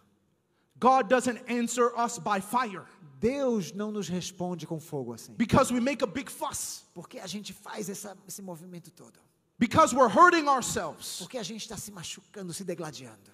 [0.79, 2.83] God doesn't answer us by fire
[3.19, 5.33] Deus não nos responde com fogo assim.
[5.35, 9.19] because we make a big fuss, Porque a gente faz essa, esse movimento todo.
[9.59, 13.31] Because we're hurting ourselves, Porque a gente está se machucando, se degladiando.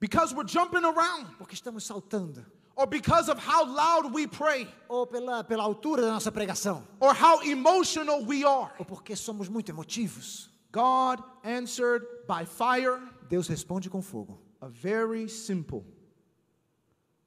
[0.00, 2.44] because we're jumping around, Porque estamos saltando.
[2.76, 6.86] or because of how loud we pray, Ou pela, pela altura da nossa pregação.
[7.00, 8.72] or how emotional we are.
[8.78, 10.48] Ou porque somos muito emotivos.
[10.70, 14.38] God answered by fire Deus responde com fogo.
[14.60, 15.84] a very simple,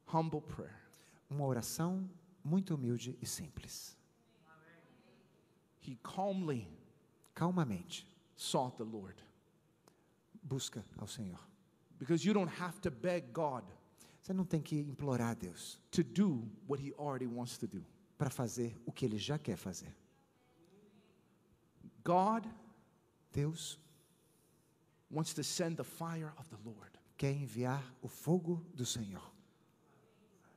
[0.08, 0.80] humble prayer.
[1.30, 2.10] Uma oração
[2.44, 3.96] muito humilde e simples.
[5.82, 6.68] He calmly
[7.34, 8.06] Calmamente.
[8.42, 9.16] Sought the Lord
[10.44, 11.40] Busca ao Senhor.
[12.00, 13.64] because you don't have to beg God
[14.22, 17.84] Você não tem que implorar a Deus to do what He already wants to do.
[18.18, 19.96] para fazer o que Ele já quer fazer.
[22.04, 22.46] God
[23.32, 23.78] Deus
[25.12, 29.22] wants to send the fire of the Lord quer enviar o fogo do Senhor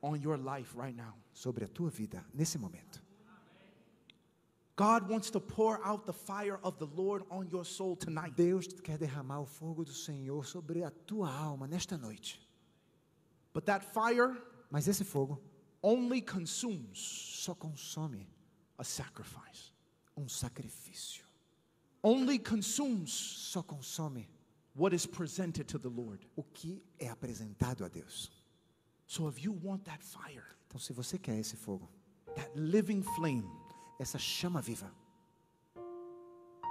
[0.01, 1.13] on your life right now.
[1.33, 3.03] sobre a tua vida nesse momento.
[4.75, 8.35] God wants to pour out the fire of the Lord on your soul tonight.
[8.35, 12.39] Deus quer derramar o fogo do Senhor sobre a tua alma nesta noite.
[13.53, 14.35] But that fire
[14.69, 15.39] Mas esse fogo
[15.81, 18.27] only consumes só consome
[18.77, 19.71] a sacrifice,
[20.17, 21.23] um sacrifício.
[22.03, 24.27] only consumes Só consome
[24.75, 26.25] what is presented to the Lord.
[26.35, 28.29] o que é apresentado a Deus.
[29.07, 31.89] So if you want that fire, Então, se você quer esse fogo,
[32.35, 33.45] that living flame,
[33.99, 34.91] essa chama viva,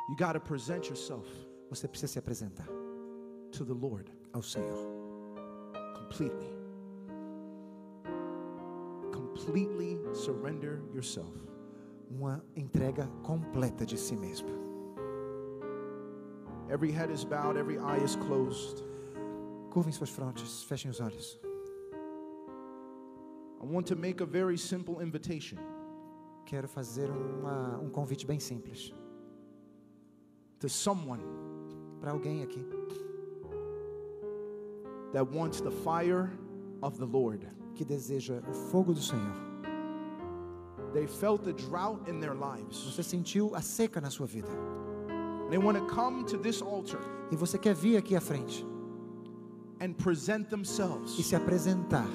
[0.09, 1.27] you got to present yourself
[1.71, 2.67] você precisa se apresentar
[3.51, 4.77] to the Lord ao Senhor
[5.95, 6.51] completely.
[9.11, 11.33] Completely surrender yourself.
[12.11, 14.49] uma entrega completa de si mesmo.
[16.71, 18.83] Every head is bowed, every eye is closed.
[19.71, 21.39] Curvem suas frontes, fechem os olhos.
[23.61, 25.59] I want to make a very simple invitation
[26.47, 28.93] Quero fazer uma, um convite bem simples
[30.61, 31.23] to someone
[32.01, 32.65] para alguém aqui
[35.13, 36.31] that wants the fire
[36.83, 37.47] of the Lord.
[37.75, 39.35] que deseja o fogo do Senhor.
[40.93, 42.79] They felt the drought in their lives.
[42.85, 44.49] Você sentiu a seca na sua vida
[45.51, 48.65] They want to come to this altar e você quer vir aqui à frente
[49.81, 52.09] and present e themselves se apresentar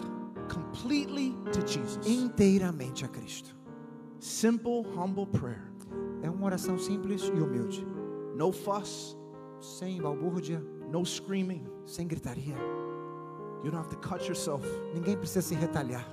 [0.51, 2.05] completely to Jesus.
[2.07, 3.58] inteiramente a Cristo.
[4.19, 5.63] Simple, humble prayer.
[6.21, 7.85] É uma oração simples e humilde,
[8.35, 9.17] No fuss,
[9.61, 10.59] sem balbúrdia,
[10.91, 11.65] no screaming.
[11.85, 12.55] sem gritaria.
[13.63, 14.63] You don't have to cut yourself.
[14.93, 16.05] Ninguém precisa se retalhar.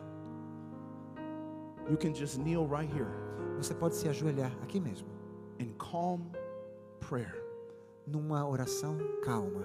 [1.89, 3.11] You can just kneel right here
[3.59, 5.09] Você pode se ajoelhar aqui mesmo,
[5.61, 6.31] in calm
[7.01, 7.35] prayer,
[8.07, 9.65] numa oração calma,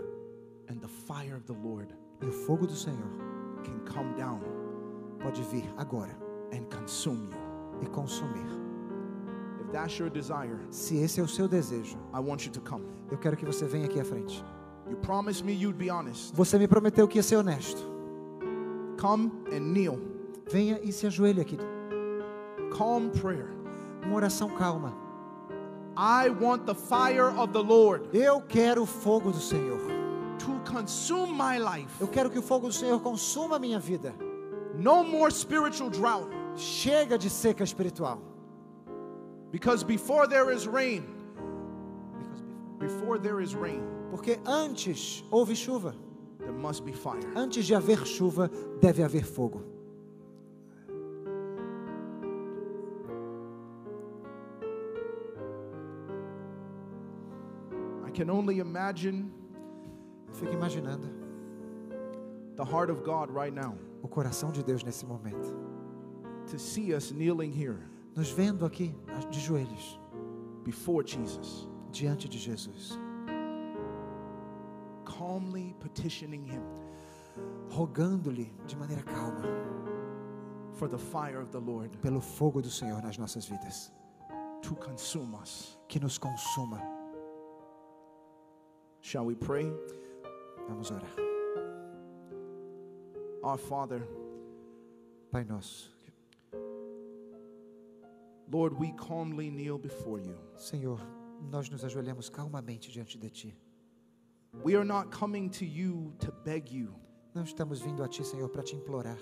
[0.70, 3.10] and the fire of the Lord e o fogo do Senhor
[3.64, 4.40] can come down
[5.20, 6.16] pode vir agora
[6.54, 7.41] and consume you.
[7.82, 8.46] E consumir.
[9.62, 12.86] If that's your desire, Se esse é o seu desejo, I want you to come.
[13.10, 14.44] eu quero que você venha aqui à frente.
[14.90, 16.34] You promised me you'd be honest.
[16.36, 17.82] Você me prometeu que ia ser honesto.
[19.00, 20.00] Come and kneel.
[20.52, 21.58] Venha e se ajoelhe aqui.
[22.78, 23.48] Calm prayer.
[24.04, 24.94] Uma oração calma.
[25.98, 29.80] I want the fire of the Lord Eu quero o fogo do Senhor.
[30.40, 31.90] to consume my life.
[32.00, 34.14] Eu quero que o fogo do Senhor consuma minha vida.
[34.78, 36.28] No more spiritual drought.
[36.56, 38.22] Chega de seca espiritual.
[39.52, 41.04] Because before there is rain,
[42.80, 45.94] before there is rain, Porque antes houve chuva.
[46.40, 47.22] there must be fire.
[47.36, 48.50] Antes de haver chuva,
[48.82, 49.62] deve haver fogo.
[58.06, 59.32] I can only imagine
[60.34, 61.10] fico imaginando
[62.56, 65.71] the heart of God right now o coração de Deus nesse momento.
[66.52, 67.80] To see us kneeling here
[68.16, 68.94] Nos vendo aqui
[69.32, 69.98] de joelhos
[70.64, 72.98] before Jesus, diante de Jesus,
[75.06, 76.62] calmly petitioning Him
[77.70, 79.44] rogando-lhe de maneira calma
[80.74, 83.92] for the fire of the Lord pelo fogo do Senhor nas nossas vidas,
[84.62, 85.78] to consume us.
[85.88, 86.82] que nos consuma.
[89.02, 89.72] Shall we pray?
[90.68, 91.10] Vamos orar.
[93.44, 94.04] Our Father,
[95.32, 95.90] Pai nosso,
[98.52, 100.38] Lord, we calmly kneel before you.
[100.56, 101.00] Senhor,
[101.50, 103.56] nós nos ajoelhamos calmamente diante de Ti.
[104.64, 106.94] We are not coming to you to beg you
[107.34, 109.18] Não estamos vindo a Ti, Senhor, para te implorar,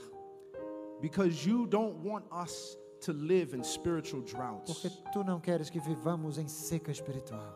[0.99, 5.03] because you don't want us to live in spiritual porque droughts.
[5.13, 7.55] Tu não queres que vivamos em seca espiritual.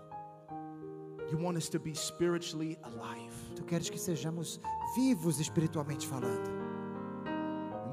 [1.31, 3.33] You want us to be spiritually alive.
[3.55, 4.59] Tu queres que sejamos
[4.95, 6.62] vivos espiritualmente falando.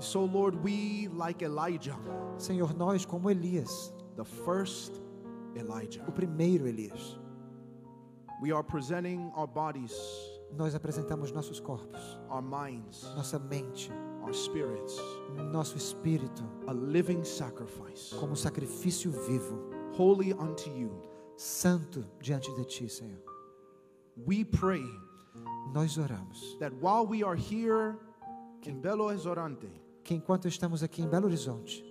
[0.01, 1.97] So, Lord, we, like Elijah,
[2.39, 5.01] Senhor, nós como Elias, the first
[5.55, 7.19] Elijah, o primeiro Elias,
[8.41, 9.93] we are presenting our bodies,
[10.57, 13.91] nós apresentamos nossos corpos, our minds, nossa mente,
[14.23, 14.99] our spirits,
[15.53, 20.91] nosso espírito a living sacrifice, como sacrifício vivo, holy unto you.
[21.37, 23.21] santo diante de ti, Senhor.
[24.27, 24.85] We pray
[25.73, 27.97] Nós oramos that while we are here
[28.65, 29.71] in Belo Horizonte,
[30.11, 31.85] que enquanto estamos aqui em Belo Horizonte,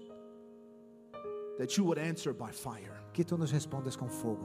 [1.58, 4.44] that you would answer by fire, que tu nos respondas com fogo,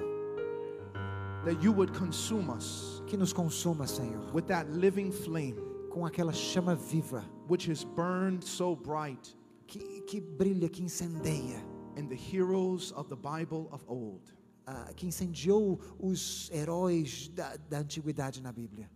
[1.45, 5.57] that you would consume us que nos consuma, Senhor, with that living flame
[5.91, 9.35] com aquela chama viva which has burned so bright
[9.67, 11.61] que, que brilha, que incendeia,
[11.97, 14.33] in the heroes of the Bible of old.
[14.69, 18.89] ah, que incendiou os heróis da, da antiguidade na Bíblia.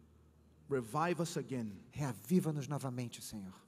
[0.70, 1.72] Revive us again.
[1.91, 3.68] Reaviva-nos novamente, Senhor.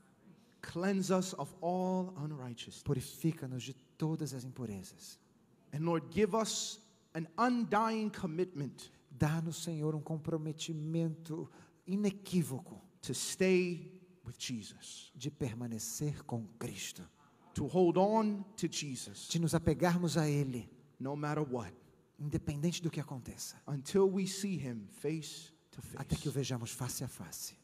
[0.63, 2.83] Cleanse us of all unrighteousness.
[2.83, 5.19] Purifica-nos de todas as impurezas.
[5.73, 6.81] And Lord, give us
[7.15, 11.51] an undying commitment Dá-nos, Senhor, um comprometimento
[11.87, 13.93] inequívoco to stay
[14.25, 17.03] with Jesus, de permanecer com Cristo,
[17.53, 21.75] to hold on to Jesus de nos apegarmos a Ele, no matter what,
[22.19, 26.39] independente do que aconteça, until we see Him face to até que o face.
[26.39, 27.59] vejamos face a face.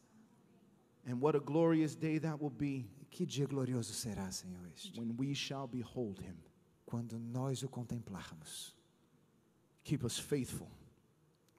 [1.06, 5.16] And what a glorious day that will be Que dia glorioso será, Senhor, este, when
[5.16, 6.36] we shall behold Him.
[6.84, 8.74] quando nós o contemplarmos.
[9.84, 10.68] Keep us faithful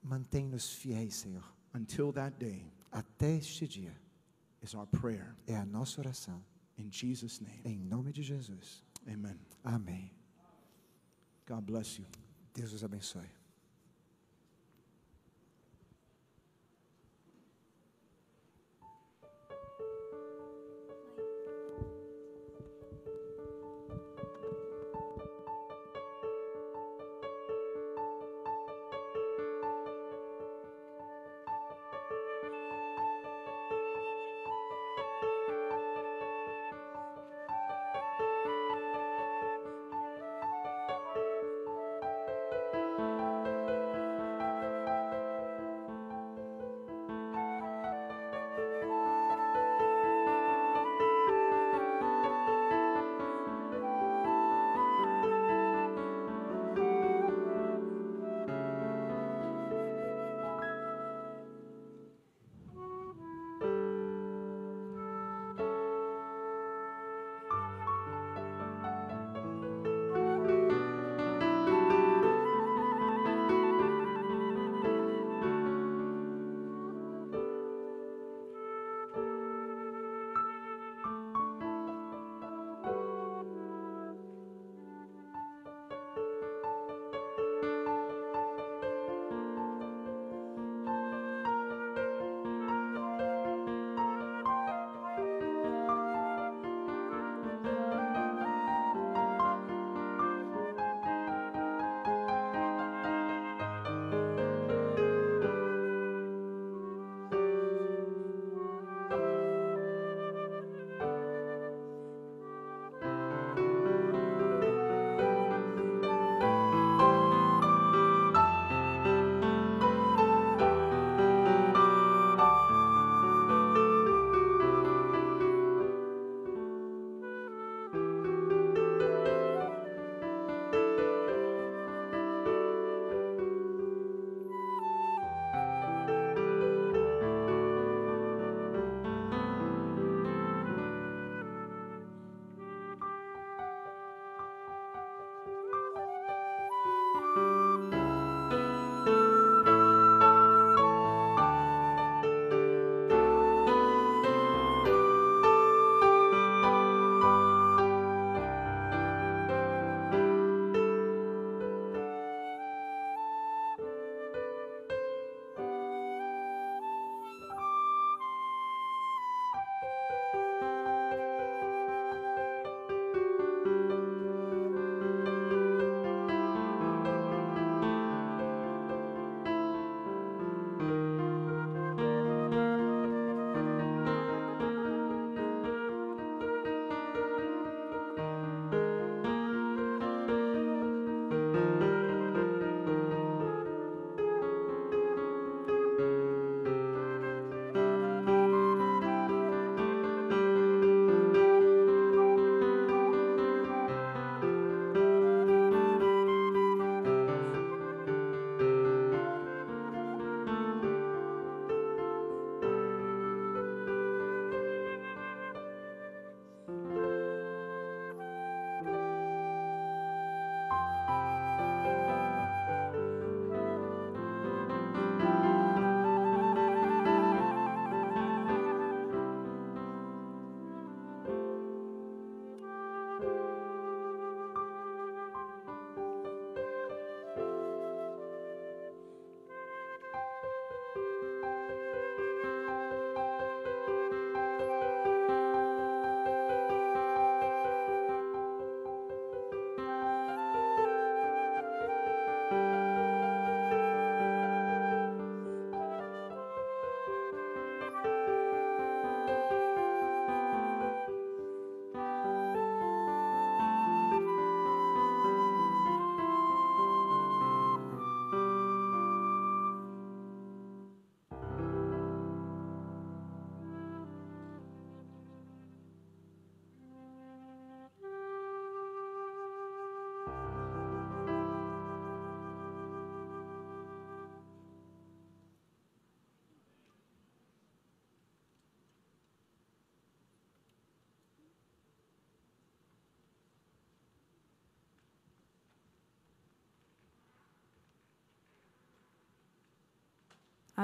[0.02, 1.44] Mantém-nos fiéis, Senhor.
[1.74, 3.94] until that day, Até este dia
[4.62, 5.34] is our prayer.
[5.46, 6.42] é a nossa oração.
[6.78, 8.82] In Jesus' name, Em nome de Jesus.
[9.06, 9.38] amen.
[9.64, 10.10] Amém.
[11.46, 12.06] God bless you.
[12.54, 13.26] Deus os abençoe.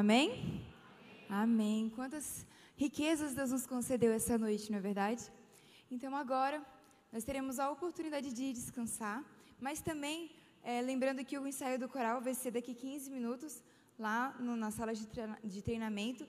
[0.01, 0.61] Amém?
[1.29, 1.89] Amém.
[1.95, 5.23] Quantas riquezas Deus nos concedeu essa noite, não é verdade?
[5.89, 6.61] Então agora
[7.13, 9.25] nós teremos a oportunidade de descansar,
[9.61, 10.33] mas também
[10.65, 13.63] é, lembrando que o ensaio do coral vai ser daqui 15 minutos
[13.97, 16.27] lá no, na sala de, treina, de treinamento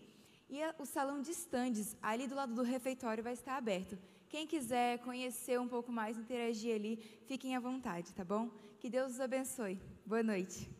[0.48, 3.98] e a, o salão de estandes ali do lado do refeitório vai estar aberto.
[4.30, 8.48] Quem quiser conhecer um pouco mais, interagir ali, fiquem à vontade, tá bom?
[8.80, 9.82] Que Deus os abençoe.
[10.06, 10.75] Boa noite.